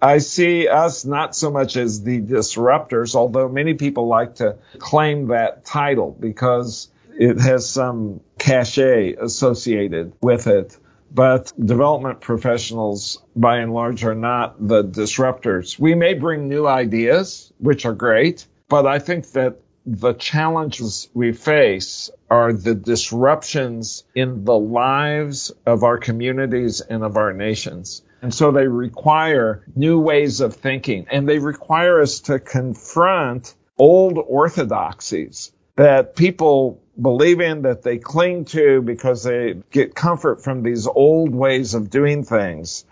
I 0.00 0.18
see 0.18 0.68
us 0.68 1.04
not 1.04 1.34
so 1.34 1.50
much 1.50 1.76
as 1.76 2.02
the 2.02 2.20
disruptors, 2.20 3.14
although 3.14 3.48
many 3.48 3.74
people 3.74 4.06
like 4.06 4.36
to 4.36 4.56
claim 4.78 5.28
that 5.28 5.64
title 5.64 6.16
because 6.18 6.88
it 7.18 7.40
has 7.40 7.68
some 7.68 8.20
cachet 8.38 9.14
associated 9.14 10.12
with 10.22 10.46
it. 10.46 10.76
But 11.12 11.52
development 11.58 12.20
professionals, 12.20 13.22
by 13.34 13.58
and 13.58 13.72
large, 13.72 14.04
are 14.04 14.14
not 14.14 14.56
the 14.66 14.84
disruptors. 14.84 15.78
We 15.78 15.94
may 15.94 16.14
bring 16.14 16.48
new 16.48 16.66
ideas, 16.66 17.52
which 17.58 17.86
are 17.86 17.94
great, 17.94 18.46
but 18.68 18.86
I 18.86 18.98
think 18.98 19.32
that 19.32 19.60
the 19.86 20.12
challenges 20.12 21.08
we 21.14 21.32
face 21.32 22.10
are 22.30 22.52
the 22.52 22.74
disruptions 22.74 24.04
in 24.14 24.44
the 24.44 24.58
lives 24.58 25.50
of 25.64 25.82
our 25.82 25.96
communities 25.96 26.82
and 26.82 27.02
of 27.02 27.16
our 27.16 27.32
nations. 27.32 28.02
And 28.20 28.34
so 28.34 28.50
they 28.50 28.66
require 28.66 29.64
new 29.74 29.98
ways 30.00 30.40
of 30.40 30.54
thinking 30.54 31.06
and 31.10 31.28
they 31.28 31.38
require 31.38 32.02
us 32.02 32.20
to 32.20 32.38
confront 32.38 33.54
old 33.78 34.18
orthodoxies 34.18 35.52
that 35.76 36.16
people 36.16 36.82
believe 37.00 37.40
in, 37.40 37.62
that 37.62 37.82
they 37.82 37.98
cling 37.98 38.44
to 38.46 38.82
because 38.82 39.22
they 39.22 39.56
get 39.70 39.94
comfort 39.94 40.42
from 40.42 40.62
these 40.62 40.86
old 40.86 41.34
ways 41.34 41.74
of 41.74 41.90
doing 41.90 42.24
things. 42.24 42.84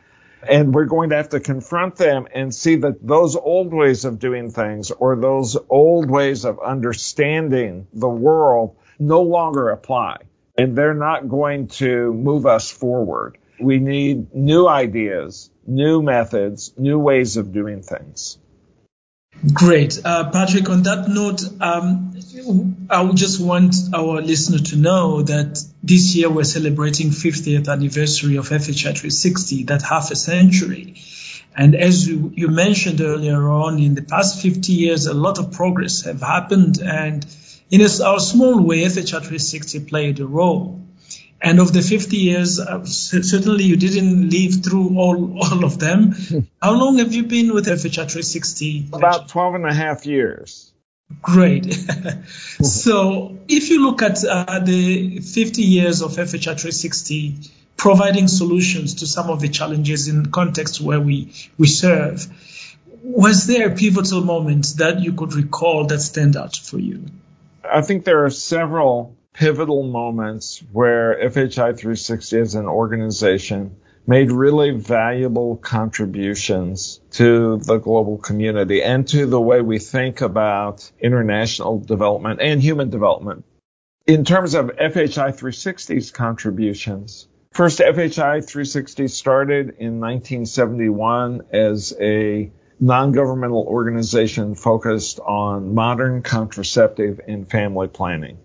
And 0.49 0.73
we're 0.75 0.85
going 0.85 1.11
to 1.11 1.17
have 1.17 1.31
to 1.31 1.41
confront 1.41 1.97
them 1.97 2.29
and 2.33 2.55
see 2.55 2.77
that 2.77 3.05
those 3.05 3.35
old 3.35 3.73
ways 3.73 4.05
of 4.05 4.19
doing 4.19 4.51
things 4.51 4.91
or 4.93 5.17
those 5.17 5.57
old 5.69 6.09
ways 6.09 6.45
of 6.45 6.61
understanding 6.61 7.89
the 7.93 8.09
world 8.09 8.77
no 8.99 9.23
longer 9.23 9.71
apply. 9.71 10.19
And 10.57 10.77
they're 10.77 10.95
not 10.95 11.29
going 11.29 11.69
to 11.69 12.13
move 12.13 12.47
us 12.47 12.71
forward. 12.71 13.39
We 13.61 13.79
need 13.79 14.35
new 14.35 14.69
ideas, 14.69 15.51
new 15.67 16.01
methods, 16.03 16.73
new 16.77 16.99
ways 16.99 17.37
of 17.37 17.53
doing 17.53 17.83
things. 17.83 18.39
Great. 19.53 20.01
Uh, 20.05 20.31
Patrick, 20.31 20.69
on 20.69 20.83
that 20.85 21.09
note, 21.09 21.43
um, 21.61 22.13
I 22.91 23.03
would 23.03 23.17
just 23.17 23.41
want 23.41 23.75
our 23.93 24.21
listener 24.21 24.59
to 24.59 24.77
know 24.77 25.23
that 25.23 25.63
this 25.83 26.15
year 26.15 26.31
we're 26.31 26.45
celebrating 26.45 27.11
50th 27.11 27.69
anniversary 27.69 28.37
of 28.37 28.49
FHI 28.49 28.97
360, 28.97 29.65
that 29.65 29.83
half 29.83 30.11
a 30.11 30.17
century. 30.17 30.95
And 31.57 31.75
as 31.75 32.07
you, 32.07 32.33
you 32.35 32.49
mentioned 32.49 33.01
earlier 33.01 33.49
on, 33.49 33.79
in 33.79 33.95
the 33.95 34.03
past 34.03 34.43
50 34.43 34.73
years, 34.73 35.07
a 35.07 35.15
lot 35.15 35.39
of 35.39 35.53
progress 35.53 36.03
have 36.03 36.21
happened. 36.21 36.79
And 36.81 37.25
in 37.71 37.81
a, 37.81 37.89
our 38.05 38.21
small 38.21 38.61
way, 38.61 38.83
FHI 38.83 39.21
360 39.21 39.81
played 39.87 40.21
a 40.21 40.27
role. 40.27 40.86
And 41.41 41.61
of 41.61 41.73
the 41.73 41.83
50 41.83 42.17
years, 42.17 42.59
uh, 42.59 42.85
certainly 42.85 43.65
you 43.65 43.77
didn't 43.77 44.31
live 44.31 44.65
through 44.65 44.99
all, 44.99 45.39
all 45.43 45.65
of 45.65 45.79
them. 45.79 46.15
How 46.63 46.73
long 46.73 46.99
have 46.99 47.13
you 47.13 47.25
been 47.25 47.53
with 47.53 47.67
FHI 47.67 48.11
360? 48.11 48.89
About 48.93 49.29
12 49.29 49.55
and 49.57 49.67
a 49.67 49.75
half 49.75 50.07
years. 50.07 50.73
Great. 51.23 51.73
so 52.63 53.39
if 53.49 53.71
you 53.71 53.85
look 53.85 54.03
at 54.03 54.25
uh, 54.25 54.61
the 54.61 55.21
50 55.21 55.63
years 55.63 56.03
of 56.03 56.13
FHI 56.13 56.59
360 56.59 57.37
providing 57.77 58.27
solutions 58.27 58.95
to 58.95 59.07
some 59.07 59.31
of 59.31 59.41
the 59.41 59.49
challenges 59.49 60.09
in 60.09 60.33
contexts 60.33 60.81
where 60.81 61.01
we, 61.01 61.33
we 61.59 61.69
serve, 61.69 62.27
was 63.03 63.47
there 63.47 63.71
a 63.71 63.77
pivotal 63.77 64.25
moment 64.25 64.75
that 64.79 65.01
you 65.01 65.13
could 65.13 65.35
recall 65.35 65.87
that 65.87 66.01
stand 66.01 66.37
out 66.37 66.57
for 66.57 66.79
you? 66.79 67.05
I 67.65 67.83
think 67.83 68.05
there 68.05 68.25
are 68.25 68.31
several 68.31 69.16
pivotal 69.37 69.83
moments 69.83 70.63
where 70.73 71.29
FHI 71.29 71.77
360 71.77 72.39
as 72.39 72.55
an 72.55 72.65
organization 72.65 73.77
made 74.07 74.31
really 74.31 74.71
valuable 74.71 75.57
contributions 75.57 77.01
to 77.11 77.59
the 77.59 77.77
global 77.77 78.17
community 78.17 78.83
and 78.83 79.07
to 79.09 79.27
the 79.27 79.41
way 79.41 79.61
we 79.61 79.79
think 79.79 80.23
about 80.23 80.91
international 81.01 81.79
development 81.79 82.41
and 82.41 82.63
human 82.63 82.89
development. 82.89 83.45
In 84.07 84.25
terms 84.25 84.55
of 84.55 84.69
FHI 84.69 85.37
360's 85.37 86.13
contributions, 86.13 87.29
first 87.53 87.81
FHI 87.81 88.43
360 88.43 89.09
started 89.09 89.69
in 89.79 90.01
1971 90.01 91.43
as 91.53 91.93
a 92.01 92.51
non-governmental 92.81 93.67
organization 93.67 94.55
focused 94.55 95.21
on 95.21 95.75
modern 95.75 96.23
contraceptive 96.23 97.21
and 97.27 97.51
family 97.51 97.89
planning. 97.89 98.39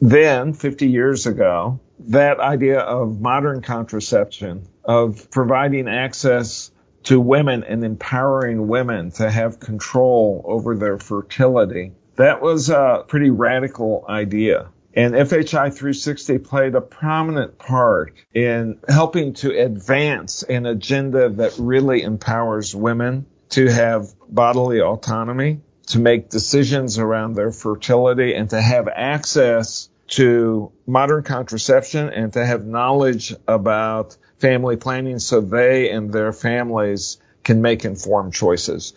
Then, 0.00 0.52
50 0.52 0.88
years 0.88 1.26
ago, 1.26 1.80
that 2.00 2.38
idea 2.38 2.78
of 2.78 3.20
modern 3.20 3.62
contraception, 3.62 4.68
of 4.84 5.30
providing 5.30 5.88
access 5.88 6.70
to 7.04 7.20
women 7.20 7.64
and 7.64 7.84
empowering 7.84 8.68
women 8.68 9.10
to 9.12 9.30
have 9.30 9.60
control 9.60 10.44
over 10.46 10.76
their 10.76 10.98
fertility, 10.98 11.92
that 12.16 12.40
was 12.40 12.70
a 12.70 13.04
pretty 13.08 13.30
radical 13.30 14.04
idea. 14.08 14.68
And 14.94 15.14
FHI 15.14 15.72
360 15.72 16.38
played 16.38 16.74
a 16.74 16.80
prominent 16.80 17.58
part 17.58 18.14
in 18.34 18.80
helping 18.88 19.34
to 19.34 19.56
advance 19.56 20.42
an 20.42 20.66
agenda 20.66 21.28
that 21.28 21.54
really 21.58 22.02
empowers 22.02 22.74
women 22.74 23.26
to 23.50 23.70
have 23.70 24.08
bodily 24.28 24.80
autonomy 24.80 25.60
to 25.88 25.98
make 25.98 26.28
decisions 26.28 26.98
around 26.98 27.34
their 27.34 27.50
fertility 27.50 28.34
and 28.34 28.50
to 28.50 28.60
have 28.60 28.88
access 28.88 29.88
to 30.08 30.70
modern 30.86 31.22
contraception 31.22 32.08
and 32.08 32.32
to 32.32 32.44
have 32.44 32.66
knowledge 32.66 33.34
about 33.46 34.16
family 34.38 34.76
planning 34.76 35.18
so 35.18 35.40
they 35.40 35.90
and 35.90 36.12
their 36.12 36.32
families 36.32 37.18
can 37.42 37.62
make 37.62 37.84
informed 37.84 38.34
choices. 38.34 38.92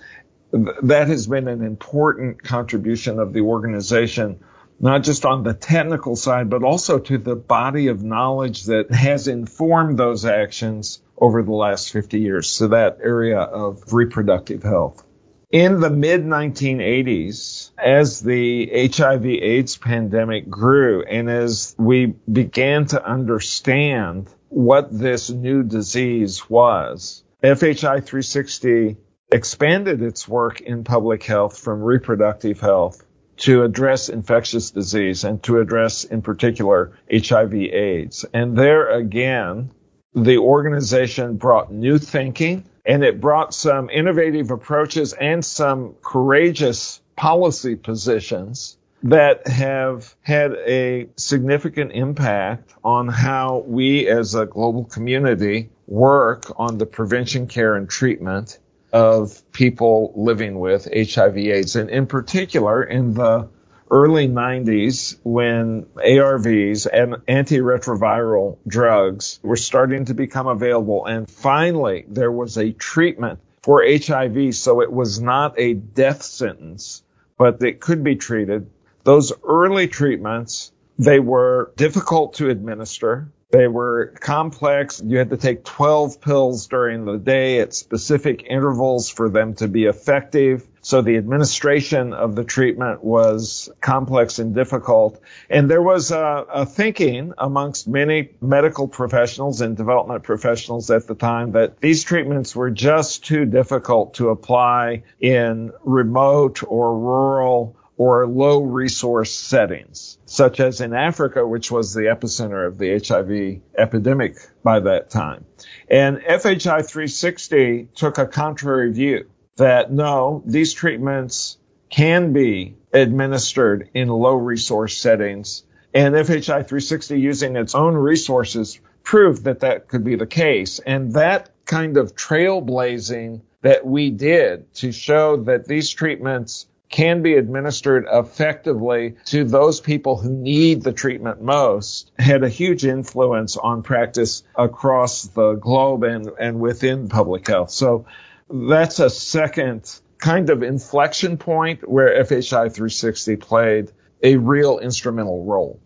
That 0.52 1.08
has 1.08 1.28
been 1.28 1.48
an 1.48 1.64
important 1.64 2.44
contribution 2.44 3.20
of 3.20 3.32
the 3.32 3.42
organization, 3.42 4.44
not 4.80 5.04
just 5.04 5.26
on 5.26 5.44
the 5.44 5.54
technical 5.54 6.18
side, 6.18 6.50
but 6.50 6.64
also 6.64 7.00
to 7.00 7.18
the 7.18 7.38
body 7.38 7.88
of 7.88 8.04
knowledge 8.04 8.66
that 8.66 8.92
has 8.92 9.30
informed 9.30 9.98
those 9.98 10.26
actions 10.26 11.02
over 11.18 11.42
the 11.42 11.54
last 11.54 11.92
50 11.92 12.20
years. 12.20 12.50
So 12.50 12.70
that 12.70 12.98
area 13.02 13.40
of 13.40 13.94
reproductive 13.94 14.64
health. 14.64 15.06
In 15.52 15.82
the 15.82 15.90
mid 15.90 16.24
1980s, 16.24 17.72
as 17.78 18.22
the 18.22 18.90
HIV 18.96 19.26
AIDS 19.26 19.76
pandemic 19.76 20.50
grew 20.50 21.04
and 21.04 21.30
as 21.30 21.76
we 21.78 22.06
began 22.32 22.86
to 22.88 23.06
understand 23.06 24.30
what 24.48 24.98
this 24.98 25.30
new 25.30 25.64
disease 25.64 26.50
was, 26.50 27.24
FHI 27.44 28.02
360 28.06 28.96
expanded 29.30 30.02
its 30.02 30.26
work 30.26 30.62
in 30.62 30.86
public 30.86 31.24
health 31.24 31.60
from 31.60 31.82
reproductive 31.82 32.62
health 32.62 33.04
to 33.38 33.64
address 33.64 34.08
infectious 34.08 34.72
disease 34.72 35.26
and 35.26 35.44
to 35.44 35.60
address 35.60 36.06
in 36.06 36.22
particular 36.22 36.94
HIV 37.12 37.54
AIDS. 37.56 38.24
And 38.34 38.58
there 38.58 38.90
again, 38.90 39.72
the 40.16 40.38
organization 40.38 41.36
brought 41.36 41.74
new 41.74 41.98
thinking 41.98 42.64
and 42.86 43.04
it 43.04 43.22
brought 43.22 43.54
some 43.54 43.89
innovative 43.89 44.52
approaches 44.52 45.13
and 45.13 45.44
some 45.44 45.96
courageous 46.02 47.02
policy 47.15 47.76
positions 47.76 48.78
that 49.04 49.48
have 49.48 50.15
had 50.22 50.54
a 50.67 51.08
significant 51.15 51.91
impact 51.91 52.74
on 52.84 53.08
how 53.08 53.63
we 53.67 54.08
as 54.08 54.36
a 54.36 54.46
global 54.46 54.86
community 54.86 55.70
work 55.88 56.52
on 56.58 56.78
the 56.78 56.86
prevention, 56.86 57.48
care, 57.48 57.76
and 57.76 57.89
treatment 57.89 58.60
of 58.94 59.41
people 59.52 60.13
living 60.15 60.60
with 60.60 60.88
HIV 60.94 61.38
AIDS. 61.38 61.76
And 61.76 61.89
in 61.89 62.06
particular, 62.06 62.84
in 62.84 63.13
the 63.13 63.50
early 63.92 64.28
90s 64.28 65.20
when 65.24 65.84
ARVs 65.98 66.88
and 66.92 67.16
antiretroviral 67.28 68.58
drugs 68.66 69.40
were 69.44 69.58
starting 69.58 70.06
to 70.06 70.14
become 70.14 70.48
available. 70.48 71.06
And 71.06 71.30
finally, 71.30 72.06
there 72.08 72.32
was 72.32 72.58
a 72.58 72.72
treatment 72.72 73.40
for 73.62 73.84
HIV. 73.86 74.56
So 74.56 74.82
it 74.82 74.92
was 74.92 75.20
not 75.20 75.60
a 75.60 75.74
death 75.74 76.24
sentence, 76.24 77.04
but 77.38 77.62
it 77.62 77.82
could 77.82 78.04
be 78.04 78.16
treated. 78.16 78.70
Those 79.04 79.34
early 79.44 79.88
treatments, 79.88 80.72
they 80.98 81.20
were 81.20 81.74
difficult 81.76 82.36
to 82.36 82.50
administer. 82.50 83.30
They 83.52 83.68
were 83.68 84.14
complex. 84.20 85.02
You 85.06 85.18
had 85.18 85.30
to 85.32 85.38
take 85.38 85.66
12 85.66 86.22
pills 86.22 86.68
during 86.68 87.06
the 87.06 87.18
day 87.18 87.60
at 87.60 87.74
specific 87.74 88.46
intervals 88.50 89.10
for 89.10 89.30
them 89.30 89.56
to 89.56 89.68
be 89.68 89.86
effective. 89.86 90.66
So 90.82 91.02
the 91.02 91.18
administration 91.18 92.14
of 92.14 92.36
the 92.36 92.44
treatment 92.44 93.04
was 93.04 93.70
complex 93.82 94.40
and 94.40 94.56
difficult. 94.56 95.22
And 95.50 95.70
there 95.70 95.82
was 95.82 96.12
a, 96.12 96.46
a, 96.52 96.66
thinking 96.66 97.34
amongst 97.38 97.88
many 97.88 98.32
medical 98.42 98.88
professionals 98.88 99.62
and 99.62 99.78
development 99.78 100.24
professionals 100.24 100.90
at 100.90 101.06
the 101.06 101.14
time 101.14 101.52
that 101.52 101.80
these 101.82 102.04
treatments 102.04 102.56
were 102.56 102.72
just 102.72 103.26
too 103.26 103.46
difficult 103.46 104.16
to 104.16 104.30
apply 104.30 105.04
in 105.20 105.72
remote 105.84 106.64
or 106.66 106.98
rural 106.98 107.76
or 108.02 108.26
low 108.26 108.64
resource 108.64 109.32
settings, 109.32 110.18
such 110.26 110.60
as 110.60 110.82
in 110.82 110.92
Africa, 110.92 111.46
which 111.46 111.70
was 111.70 111.94
the 111.94 112.06
epicenter 112.06 112.66
of 112.66 112.80
the 112.80 112.98
HIV 112.98 113.62
epidemic 113.78 114.38
by 114.64 114.80
that 114.80 115.12
time. 115.12 115.46
And 115.88 116.18
FHI 116.18 116.84
360 116.84 117.90
took 117.94 118.18
a 118.18 118.26
contrary 118.26 118.92
view 118.92 119.30
that 119.58 119.92
no, 119.92 120.42
these 120.48 120.74
treatments 120.74 121.60
can 121.92 122.34
be 122.34 122.76
administered 122.92 123.92
in 123.94 124.08
low 124.08 124.34
resource 124.34 124.98
settings. 124.98 125.64
And 125.94 126.16
FHI 126.16 126.66
360 126.68 127.20
using 127.20 127.56
its 127.56 127.76
own 127.76 127.94
resources 127.94 128.80
proved 129.04 129.44
that 129.44 129.60
that 129.60 129.90
could 129.90 130.04
be 130.04 130.16
the 130.16 130.26
case. 130.26 130.80
And 130.80 131.14
that 131.14 131.52
kind 131.66 131.98
of 131.98 132.16
trailblazing 132.16 133.42
that 133.62 133.86
we 133.86 134.10
did 134.10 134.74
to 134.74 134.92
show 134.92 135.44
that 135.44 135.68
these 135.68 135.92
treatments 135.92 136.66
can 136.92 137.22
be 137.22 137.36
administered 137.36 138.06
effectively 138.12 139.16
to 139.26 139.46
those 139.46 139.80
people 139.80 140.18
who 140.18 140.30
need 140.30 140.84
the 140.84 140.92
treatment 140.92 141.42
most 141.42 142.12
had 142.20 142.44
a 142.44 142.50
huge 142.50 142.86
influence 142.86 143.58
on 143.58 143.82
practice 143.82 144.44
across 144.56 145.24
the 145.24 145.54
globe 145.54 146.04
and, 146.04 146.30
and 146.40 146.60
within 146.60 147.08
public 147.10 147.48
health. 147.48 147.72
So 147.72 148.06
that's 148.50 149.00
a 149.00 149.10
second 149.10 150.00
kind 150.18 150.50
of 150.50 150.62
inflection 150.62 151.38
point 151.38 151.90
where 151.90 152.24
FHI 152.24 152.72
360 152.72 153.38
played 153.38 153.92
a 154.22 154.36
real 154.36 154.78
instrumental 154.78 155.46
role. 155.46 155.80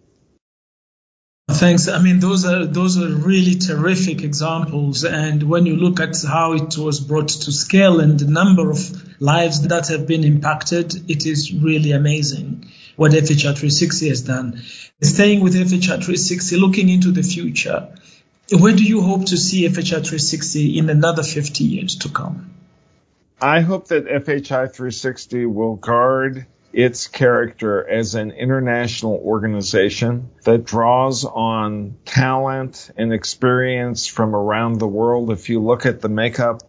Thanks. 1.58 1.88
I 1.88 2.02
mean, 2.02 2.20
those 2.20 2.44
are 2.44 2.65
those 2.65 2.98
are 2.98 3.08
really 3.08 3.56
terrific 3.56 4.24
examples. 4.24 5.06
And 5.06 5.41
when 5.44 5.65
you 5.65 5.78
look 5.78 6.02
at 6.02 6.22
how 6.22 6.54
it 6.54 6.78
was 6.78 7.00
brought 7.00 7.30
to 7.30 7.52
scale 7.54 8.02
and 8.02 8.20
the 8.20 8.28
number 8.28 8.70
of 8.70 9.22
lives 9.22 9.62
that 9.68 9.88
have 9.88 10.06
been 10.06 10.26
impacted, 10.26 11.10
it 11.10 11.26
is 11.26 11.54
really 11.54 11.94
amazing 11.94 12.70
what 12.98 13.13
FHI 13.13 13.56
360 13.56 14.10
has 14.10 14.22
done. 14.22 14.62
Staying 15.02 15.41
with 15.41 15.56
FHI 15.56 16.04
360, 16.04 16.58
looking 16.58 16.89
into 16.89 17.12
the 17.12 17.24
future, 17.24 17.88
where 18.52 18.76
do 18.76 18.84
you 18.84 19.02
hope 19.02 19.26
to 19.28 19.38
see 19.38 19.68
FHI 19.68 20.04
360 20.04 20.78
in 20.78 20.89
another 20.89 21.24
50 21.24 21.63
years 21.63 21.96
to 22.00 22.10
come? 22.10 22.52
I 23.41 23.62
hope 23.62 23.88
that 23.88 24.06
FHI 24.06 24.74
360 24.74 25.46
will 25.46 25.76
guard 25.76 26.48
its 26.75 27.07
character 27.07 27.88
as 27.88 28.15
an 28.15 28.31
international 28.31 29.15
organization 29.23 30.29
that 30.43 30.65
draws 30.65 31.23
on 31.23 31.95
talent 32.03 32.91
and 32.97 33.13
experience 33.13 34.07
from 34.07 34.35
around 34.35 34.79
the 34.79 34.88
world. 34.88 35.31
If 35.31 35.49
you 35.49 35.61
look 35.61 35.85
at 35.85 36.01
the 36.01 36.09
makeup 36.09 36.63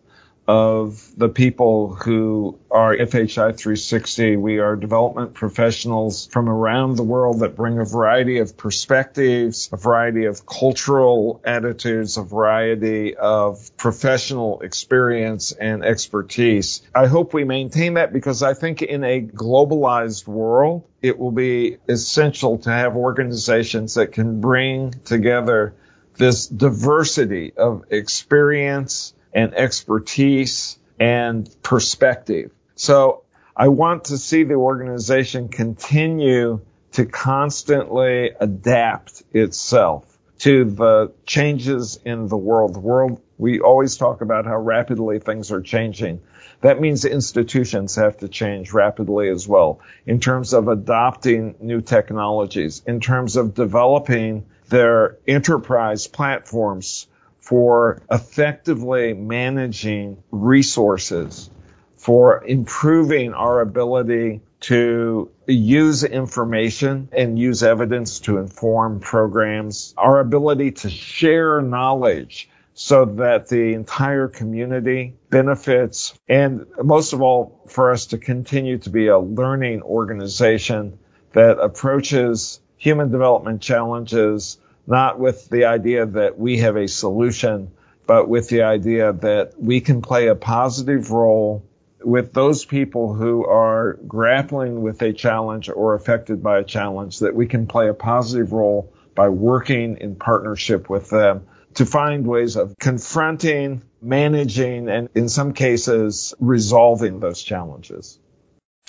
of 0.48 1.10
the 1.16 1.28
people 1.28 1.94
who 1.94 2.58
are 2.70 2.96
FHI 2.96 3.56
360. 3.56 4.36
We 4.36 4.58
are 4.58 4.76
development 4.76 5.34
professionals 5.34 6.26
from 6.26 6.48
around 6.48 6.96
the 6.96 7.02
world 7.02 7.40
that 7.40 7.56
bring 7.56 7.78
a 7.78 7.84
variety 7.84 8.38
of 8.38 8.56
perspectives, 8.56 9.68
a 9.72 9.76
variety 9.76 10.26
of 10.26 10.46
cultural 10.46 11.40
attitudes, 11.44 12.16
a 12.16 12.22
variety 12.22 13.16
of 13.16 13.76
professional 13.76 14.60
experience 14.60 15.50
and 15.52 15.84
expertise. 15.84 16.82
I 16.94 17.06
hope 17.06 17.34
we 17.34 17.44
maintain 17.44 17.94
that 17.94 18.12
because 18.12 18.42
I 18.42 18.54
think 18.54 18.82
in 18.82 19.02
a 19.02 19.20
globalized 19.20 20.28
world, 20.28 20.84
it 21.02 21.18
will 21.18 21.32
be 21.32 21.78
essential 21.88 22.58
to 22.58 22.70
have 22.70 22.96
organizations 22.96 23.94
that 23.94 24.12
can 24.12 24.40
bring 24.40 24.92
together 25.04 25.74
this 26.16 26.46
diversity 26.46 27.52
of 27.56 27.84
experience 27.90 29.12
and 29.32 29.54
expertise 29.54 30.78
and 30.98 31.54
perspective. 31.62 32.50
So 32.74 33.22
I 33.56 33.68
want 33.68 34.04
to 34.04 34.18
see 34.18 34.44
the 34.44 34.54
organization 34.54 35.48
continue 35.48 36.60
to 36.92 37.06
constantly 37.06 38.30
adapt 38.40 39.22
itself 39.32 40.04
to 40.38 40.64
the 40.64 41.12
changes 41.24 41.98
in 42.04 42.28
the 42.28 42.36
world. 42.36 42.74
The 42.74 42.80
world, 42.80 43.20
we 43.38 43.60
always 43.60 43.96
talk 43.96 44.20
about 44.20 44.44
how 44.44 44.58
rapidly 44.58 45.18
things 45.18 45.50
are 45.50 45.62
changing. 45.62 46.20
That 46.60 46.80
means 46.80 47.04
institutions 47.04 47.96
have 47.96 48.18
to 48.18 48.28
change 48.28 48.72
rapidly 48.72 49.28
as 49.28 49.46
well 49.46 49.80
in 50.06 50.20
terms 50.20 50.52
of 50.52 50.68
adopting 50.68 51.54
new 51.60 51.80
technologies, 51.80 52.82
in 52.86 53.00
terms 53.00 53.36
of 53.36 53.54
developing 53.54 54.46
their 54.68 55.18
enterprise 55.26 56.06
platforms 56.06 57.06
for 57.46 58.02
effectively 58.10 59.14
managing 59.14 60.20
resources, 60.32 61.48
for 61.96 62.44
improving 62.44 63.34
our 63.34 63.60
ability 63.60 64.40
to 64.58 65.30
use 65.46 66.02
information 66.02 67.08
and 67.12 67.38
use 67.38 67.62
evidence 67.62 68.18
to 68.18 68.38
inform 68.38 68.98
programs, 68.98 69.94
our 69.96 70.18
ability 70.18 70.72
to 70.72 70.90
share 70.90 71.60
knowledge 71.60 72.48
so 72.74 73.04
that 73.04 73.46
the 73.48 73.74
entire 73.74 74.26
community 74.26 75.14
benefits, 75.30 76.18
and 76.28 76.66
most 76.82 77.12
of 77.12 77.22
all, 77.22 77.60
for 77.68 77.92
us 77.92 78.06
to 78.06 78.18
continue 78.18 78.78
to 78.78 78.90
be 78.90 79.06
a 79.06 79.18
learning 79.18 79.82
organization 79.82 80.98
that 81.32 81.58
approaches 81.60 82.58
human 82.76 83.12
development 83.12 83.62
challenges 83.62 84.58
not 84.86 85.18
with 85.18 85.48
the 85.48 85.64
idea 85.64 86.06
that 86.06 86.38
we 86.38 86.58
have 86.58 86.76
a 86.76 86.88
solution, 86.88 87.70
but 88.06 88.28
with 88.28 88.48
the 88.48 88.62
idea 88.62 89.12
that 89.12 89.60
we 89.60 89.80
can 89.80 90.02
play 90.02 90.28
a 90.28 90.34
positive 90.34 91.10
role 91.10 91.64
with 92.02 92.32
those 92.32 92.64
people 92.64 93.14
who 93.14 93.44
are 93.44 93.94
grappling 94.06 94.82
with 94.82 95.02
a 95.02 95.12
challenge 95.12 95.68
or 95.68 95.94
affected 95.94 96.42
by 96.42 96.58
a 96.58 96.64
challenge, 96.64 97.18
that 97.18 97.34
we 97.34 97.46
can 97.46 97.66
play 97.66 97.88
a 97.88 97.94
positive 97.94 98.52
role 98.52 98.92
by 99.14 99.28
working 99.28 99.96
in 99.96 100.14
partnership 100.14 100.88
with 100.88 101.10
them 101.10 101.46
to 101.74 101.84
find 101.84 102.26
ways 102.26 102.56
of 102.56 102.78
confronting, 102.78 103.82
managing, 104.00 104.88
and 104.88 105.08
in 105.14 105.28
some 105.28 105.52
cases, 105.52 106.32
resolving 106.38 107.18
those 107.18 107.42
challenges. 107.42 108.18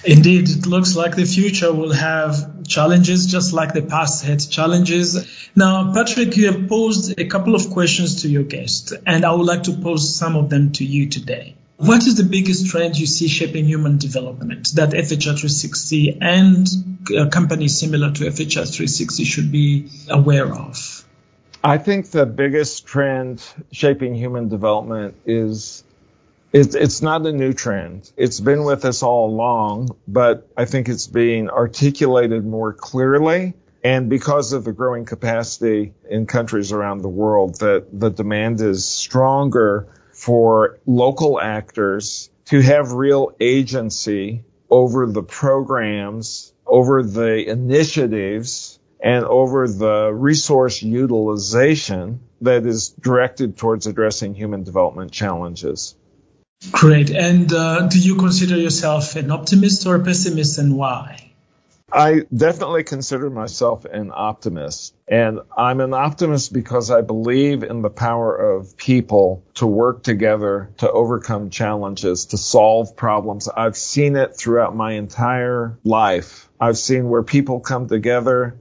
Indeed, 0.03 0.47
it 0.49 0.67
looks 0.67 0.95
like 0.95 1.15
the 1.15 1.25
future 1.25 1.73
will 1.73 1.91
have 1.91 2.67
challenges 2.67 3.25
just 3.25 3.51
like 3.51 3.73
the 3.73 3.81
past 3.81 4.23
had 4.23 4.39
challenges. 4.47 5.27
Now, 5.55 5.91
Patrick, 5.91 6.37
you 6.37 6.51
have 6.51 6.69
posed 6.69 7.19
a 7.19 7.25
couple 7.25 7.55
of 7.55 7.71
questions 7.71 8.21
to 8.21 8.29
your 8.29 8.43
guest, 8.43 8.93
and 9.07 9.25
I 9.25 9.33
would 9.33 9.47
like 9.47 9.63
to 9.63 9.73
pose 9.73 10.15
some 10.15 10.35
of 10.35 10.51
them 10.51 10.71
to 10.73 10.85
you 10.85 11.09
today. 11.09 11.55
What 11.77 12.05
is 12.05 12.15
the 12.15 12.23
biggest 12.23 12.67
trend 12.67 12.97
you 12.97 13.07
see 13.07 13.27
shaping 13.27 13.65
human 13.65 13.97
development 13.97 14.69
that 14.75 14.89
FHI 14.89 15.17
360 15.19 16.19
and 16.21 16.67
uh, 17.15 17.29
companies 17.29 17.79
similar 17.79 18.11
to 18.11 18.25
FHI 18.25 18.65
360 18.65 19.23
should 19.23 19.51
be 19.51 19.89
aware 20.09 20.51
of? 20.51 21.05
I 21.63 21.77
think 21.79 22.11
the 22.11 22.25
biggest 22.25 22.85
trend 22.85 23.43
shaping 23.71 24.15
human 24.15 24.47
development 24.47 25.15
is 25.25 25.83
it's, 26.53 26.75
it's 26.75 27.01
not 27.01 27.25
a 27.25 27.31
new 27.31 27.53
trend. 27.53 28.11
It's 28.17 28.39
been 28.39 28.63
with 28.63 28.85
us 28.85 29.03
all 29.03 29.29
along, 29.29 29.97
but 30.07 30.49
I 30.55 30.65
think 30.65 30.89
it's 30.89 31.07
being 31.07 31.49
articulated 31.49 32.45
more 32.45 32.73
clearly. 32.73 33.53
And 33.83 34.09
because 34.09 34.53
of 34.53 34.63
the 34.63 34.73
growing 34.73 35.05
capacity 35.05 35.93
in 36.09 36.25
countries 36.25 36.71
around 36.71 37.01
the 37.01 37.09
world, 37.09 37.59
that 37.59 37.87
the 37.91 38.09
demand 38.09 38.59
is 38.61 38.85
stronger 38.85 39.87
for 40.11 40.79
local 40.85 41.39
actors 41.39 42.29
to 42.45 42.61
have 42.61 42.91
real 42.91 43.35
agency 43.39 44.43
over 44.69 45.05
the 45.05 45.23
programs 45.23 46.53
over 46.67 47.01
the 47.01 47.49
initiatives 47.49 48.79
and 48.99 49.25
over 49.25 49.67
the 49.67 50.11
resource 50.13 50.81
utilization 50.81 52.19
that 52.41 52.65
is 52.65 52.89
directed 52.89 53.57
towards 53.57 53.87
addressing 53.87 54.35
human 54.35 54.63
development 54.63 55.11
challenges. 55.11 55.95
Great. 56.71 57.11
And 57.11 57.51
uh, 57.53 57.87
do 57.87 57.99
you 57.99 58.15
consider 58.15 58.57
yourself 58.57 59.15
an 59.15 59.31
optimist 59.31 59.85
or 59.85 59.95
a 59.95 60.03
pessimist 60.03 60.57
and 60.57 60.75
why? 60.75 61.31
I 61.91 62.23
definitely 62.35 62.83
consider 62.83 63.29
myself 63.29 63.85
an 63.85 64.11
optimist. 64.13 64.93
And 65.07 65.39
I'm 65.55 65.79
an 65.79 65.93
optimist 65.93 66.51
because 66.51 66.91
I 66.91 67.01
believe 67.01 67.63
in 67.63 67.81
the 67.81 67.89
power 67.89 68.35
of 68.35 68.75
people 68.75 69.43
to 69.55 69.65
work 69.65 70.03
together 70.03 70.69
to 70.79 70.91
overcome 70.91 71.49
challenges, 71.49 72.25
to 72.27 72.37
solve 72.37 72.97
problems. 72.97 73.47
I've 73.47 73.77
seen 73.77 74.17
it 74.17 74.35
throughout 74.35 74.75
my 74.75 74.93
entire 74.93 75.77
life. 75.85 76.49
I've 76.59 76.77
seen 76.77 77.07
where 77.07 77.23
people 77.23 77.61
come 77.61 77.87
together, 77.87 78.57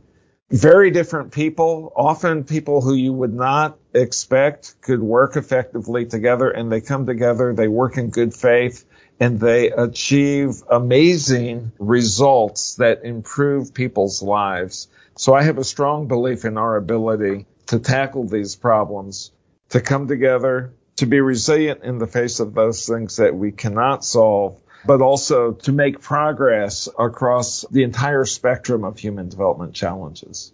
very 0.50 0.90
different 0.90 1.32
people, 1.32 1.92
often 1.96 2.44
people 2.44 2.80
who 2.80 2.94
you 2.94 3.12
would 3.12 3.34
not 3.34 3.78
expect 3.94 4.80
could 4.80 5.02
work 5.02 5.36
effectively 5.36 6.06
together 6.06 6.48
and 6.48 6.70
they 6.70 6.80
come 6.80 7.06
together, 7.06 7.52
they 7.52 7.68
work 7.68 7.96
in 7.96 8.10
good 8.10 8.32
faith 8.32 8.84
and 9.18 9.40
they 9.40 9.70
achieve 9.70 10.62
amazing 10.70 11.72
results 11.78 12.76
that 12.76 13.04
improve 13.04 13.74
people's 13.74 14.22
lives. 14.22 14.88
So 15.16 15.34
I 15.34 15.42
have 15.42 15.58
a 15.58 15.64
strong 15.64 16.06
belief 16.06 16.44
in 16.44 16.58
our 16.58 16.76
ability 16.76 17.46
to 17.66 17.78
tackle 17.80 18.28
these 18.28 18.54
problems, 18.54 19.32
to 19.70 19.80
come 19.80 20.06
together, 20.06 20.72
to 20.96 21.06
be 21.06 21.20
resilient 21.20 21.82
in 21.82 21.98
the 21.98 22.06
face 22.06 22.38
of 22.38 22.54
those 22.54 22.86
things 22.86 23.16
that 23.16 23.34
we 23.34 23.50
cannot 23.50 24.04
solve, 24.04 24.60
but 24.86 25.00
also 25.00 25.52
to 25.52 25.72
make 25.72 26.00
progress 26.00 26.88
across 26.98 27.64
the 27.70 27.82
entire 27.82 28.24
spectrum 28.24 28.84
of 28.84 28.98
human 28.98 29.28
development 29.28 29.74
challenges. 29.74 30.52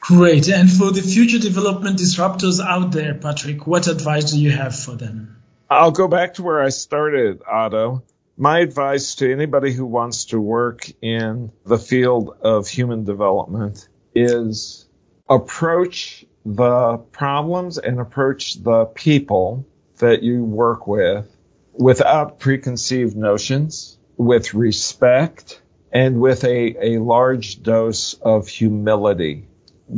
Great. 0.00 0.48
And 0.48 0.70
for 0.70 0.92
the 0.92 1.02
future 1.02 1.38
development 1.38 1.98
disruptors 1.98 2.64
out 2.64 2.92
there, 2.92 3.14
Patrick, 3.14 3.66
what 3.66 3.88
advice 3.88 4.30
do 4.32 4.40
you 4.40 4.50
have 4.50 4.78
for 4.78 4.92
them? 4.92 5.42
I'll 5.68 5.90
go 5.90 6.06
back 6.06 6.34
to 6.34 6.42
where 6.42 6.62
I 6.62 6.68
started, 6.68 7.42
Otto. 7.50 8.04
My 8.36 8.60
advice 8.60 9.16
to 9.16 9.32
anybody 9.32 9.72
who 9.72 9.86
wants 9.86 10.26
to 10.26 10.40
work 10.40 10.90
in 11.02 11.50
the 11.64 11.78
field 11.78 12.36
of 12.42 12.68
human 12.68 13.04
development 13.04 13.88
is 14.14 14.86
approach 15.28 16.24
the 16.44 16.98
problems 16.98 17.78
and 17.78 17.98
approach 17.98 18.62
the 18.62 18.84
people 18.84 19.66
that 19.98 20.22
you 20.22 20.44
work 20.44 20.86
with 20.86 21.35
without 21.78 22.38
preconceived 22.38 23.16
notions, 23.16 23.98
with 24.16 24.54
respect, 24.54 25.60
and 25.92 26.20
with 26.20 26.44
a, 26.44 26.94
a 26.94 26.98
large 26.98 27.62
dose 27.62 28.14
of 28.14 28.48
humility. 28.48 29.48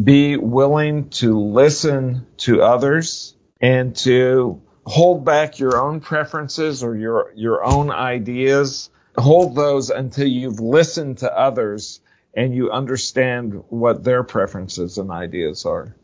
Be 0.04 0.36
willing 0.36 1.10
to 1.10 1.38
listen 1.38 2.26
to 2.38 2.62
others 2.62 3.34
and 3.60 3.96
to 3.96 4.62
hold 4.84 5.24
back 5.24 5.58
your 5.58 5.80
own 5.80 6.00
preferences 6.00 6.82
or 6.82 6.96
your, 6.96 7.32
your 7.34 7.64
own 7.64 7.90
ideas. 7.90 8.90
Hold 9.16 9.54
those 9.54 9.90
until 9.90 10.26
you've 10.26 10.60
listened 10.60 11.18
to 11.18 11.36
others 11.36 12.00
and 12.34 12.54
you 12.54 12.70
understand 12.70 13.64
what 13.68 14.04
their 14.04 14.22
preferences 14.22 14.98
and 14.98 15.10
ideas 15.10 15.66
are. 15.66 15.96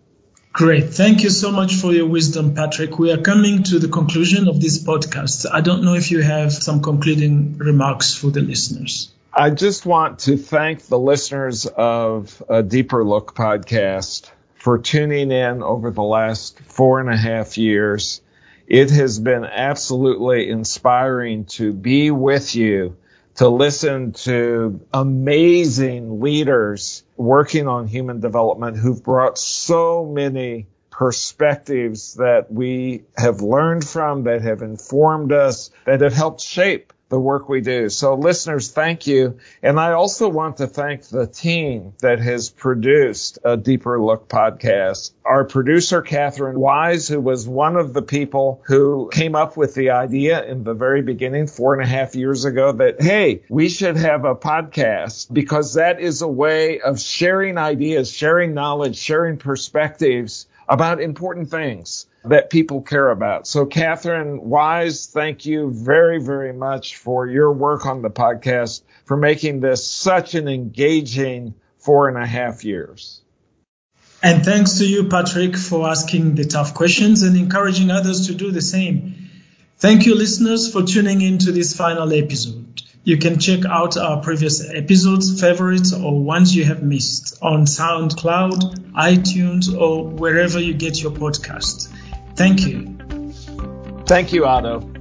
Great. 0.55 0.94
Thank 0.94 1.22
you 1.22 1.30
so 1.30 1.50
much 1.50 1.74
for 1.74 1.92
your 1.92 2.07
wisdom, 2.07 2.55
Patrick. 2.55 2.98
We 2.98 3.12
are 3.12 3.20
coming 3.20 3.64
to 3.64 3.78
the 3.78 3.88
conclusion 3.88 4.48
of 4.48 4.61
this 4.61 4.82
podcast. 4.82 5.46
I 5.52 5.61
don't 5.61 5.84
know 5.84 5.94
if 5.94 6.11
you 6.11 6.22
have 6.22 6.52
some 6.52 6.80
concluding 6.80 7.59
remarks 7.59 8.14
for 8.14 8.28
the 8.30 8.40
listeners. 8.40 9.12
I 9.32 9.50
just 9.50 9.84
want 9.84 10.20
to 10.20 10.36
thank 10.36 10.86
the 10.86 10.98
listeners 10.98 11.66
of 11.66 12.40
a 12.48 12.62
Deeper 12.62 13.05
Look 13.05 13.34
podcast 13.34 14.30
for 14.55 14.78
tuning 14.78 15.32
in 15.32 15.62
over 15.62 15.90
the 15.90 16.05
last 16.05 16.61
four 16.61 17.00
and 17.00 17.11
a 17.11 17.16
half 17.16 17.59
years 17.59 18.22
it 18.66 18.90
has 18.90 19.18
been 19.18 19.44
absolutely 19.44 20.48
inspiring 20.48 21.44
to 21.44 21.72
be 21.72 22.11
with 22.11 22.55
you, 22.55 22.96
to 23.37 23.49
listen 23.49 24.12
to 24.12 24.80
amazing 24.93 26.20
leaders 26.20 27.03
working 27.16 27.68
on 27.68 27.87
human 27.87 28.20
development 28.20 28.76
who've 28.76 29.03
brought 29.03 29.39
so 29.39 30.07
many 30.07 30.66
perspectives 30.91 32.14
that 32.14 32.51
we 32.51 33.03
have 33.16 33.41
learned 33.41 33.87
from, 33.87 34.24
that 34.24 34.43
have 34.43 34.62
informed 34.62 35.32
us, 35.32 35.70
that 35.85 36.01
have 36.01 36.14
helped 36.14 36.41
shape 36.41 36.93
the 37.15 37.21
work 37.21 37.49
we 37.49 37.61
do. 37.61 37.89
So 37.89 38.17
listeners, 38.17 38.73
thank 38.73 39.07
you. 39.07 39.39
And 39.62 39.79
I 39.79 39.93
also 39.93 40.29
want 40.29 40.57
to 40.57 40.67
thank 40.67 41.05
the 41.05 41.29
team 41.29 41.93
that 42.01 42.19
has 42.19 42.51
produced 42.51 43.39
a 43.45 43.57
Deeper 43.57 44.03
Look 44.03 44.29
podcast. 44.29 45.12
Our 45.25 45.45
producer, 45.45 46.03
Catherine 46.03 46.59
Wise, 46.59 47.07
who 47.07 47.21
was 47.21 47.47
one 47.47 47.77
of 47.77 47.93
the 47.93 48.03
people 48.03 48.62
who 48.67 49.11
came 49.12 49.37
up 49.37 49.57
with 49.57 49.75
the 49.75 49.91
idea 49.91 50.45
in 50.45 50.65
the 50.65 50.75
very 50.75 51.03
beginning, 51.03 51.47
four 51.47 51.75
and 51.75 51.85
a 51.85 51.87
half 51.87 52.17
years 52.17 52.45
ago, 52.45 52.73
that, 52.73 53.01
hey, 53.01 53.43
we 53.49 53.69
should 53.69 53.97
have 53.97 54.25
a 54.25 54.35
podcast 54.35 55.33
because 55.33 55.75
that 55.75 56.01
is 56.01 56.21
a 56.21 56.27
way 56.27 56.81
of 56.81 56.99
sharing 56.99 57.59
ideas, 57.59 58.11
sharing 58.11 58.55
knowledge, 58.55 58.97
sharing 58.97 59.37
perspectives 59.37 60.49
about 60.69 61.01
important 61.01 61.49
things 61.49 62.07
that 62.25 62.51
people 62.51 62.83
care 62.83 63.11
about. 63.11 63.47
So, 63.47 63.66
Catherine 63.66 64.49
Wise, 64.49 65.07
thank 65.07 65.47
you 65.47 65.70
very, 65.70 66.20
very 66.20 66.53
much 66.53 66.97
for 66.97 67.27
your 67.27 67.53
work 67.53 67.87
on 67.87 68.03
the 68.03 68.11
podcast, 68.11 68.83
for 69.05 69.16
making 69.16 69.61
this 69.61 69.87
such 69.87 70.35
an 70.35 70.49
engaging 70.49 71.55
four 71.79 72.09
and 72.09 72.16
a 72.16 72.27
half 72.27 72.64
years. 72.64 73.20
And 74.22 74.43
thanks 74.43 74.79
to 74.79 74.87
you, 74.87 75.09
Patrick, 75.09 75.55
for 75.55 75.87
asking 75.87 76.35
the 76.35 76.47
tough 76.47 76.72
questions 76.72 77.22
and 77.22 77.37
encouraging 77.37 77.91
others 77.91 78.29
to 78.29 78.35
do 78.35 78.51
the 78.51 78.62
same. 78.62 79.29
Thank 79.77 80.07
you, 80.07 80.14
listeners, 80.14 80.72
for 80.72 80.83
tuning 80.83 81.20
in 81.20 81.39
to 81.39 81.53
this 81.53 81.77
final 81.77 82.11
episode. 82.11 82.81
You 83.03 83.18
can 83.18 83.39
check 83.39 83.66
out 83.66 83.99
our 83.99 84.22
previous 84.22 84.66
episodes, 84.66 85.39
favorites, 85.39 85.93
or 85.93 86.18
ones 86.18 86.57
you 86.57 86.64
have 86.64 86.83
missed 86.83 87.39
on 87.43 87.66
SoundCloud, 87.66 88.93
iTunes, 88.93 89.79
or 89.79 90.07
wherever 90.07 90.59
you 90.59 90.72
get 90.72 91.03
your 91.03 91.12
podcast. 91.12 91.91
Thank 92.37 92.66
you. 92.66 92.99
Thank 94.07 94.32
you, 94.32 94.45
Otto. 94.47 94.93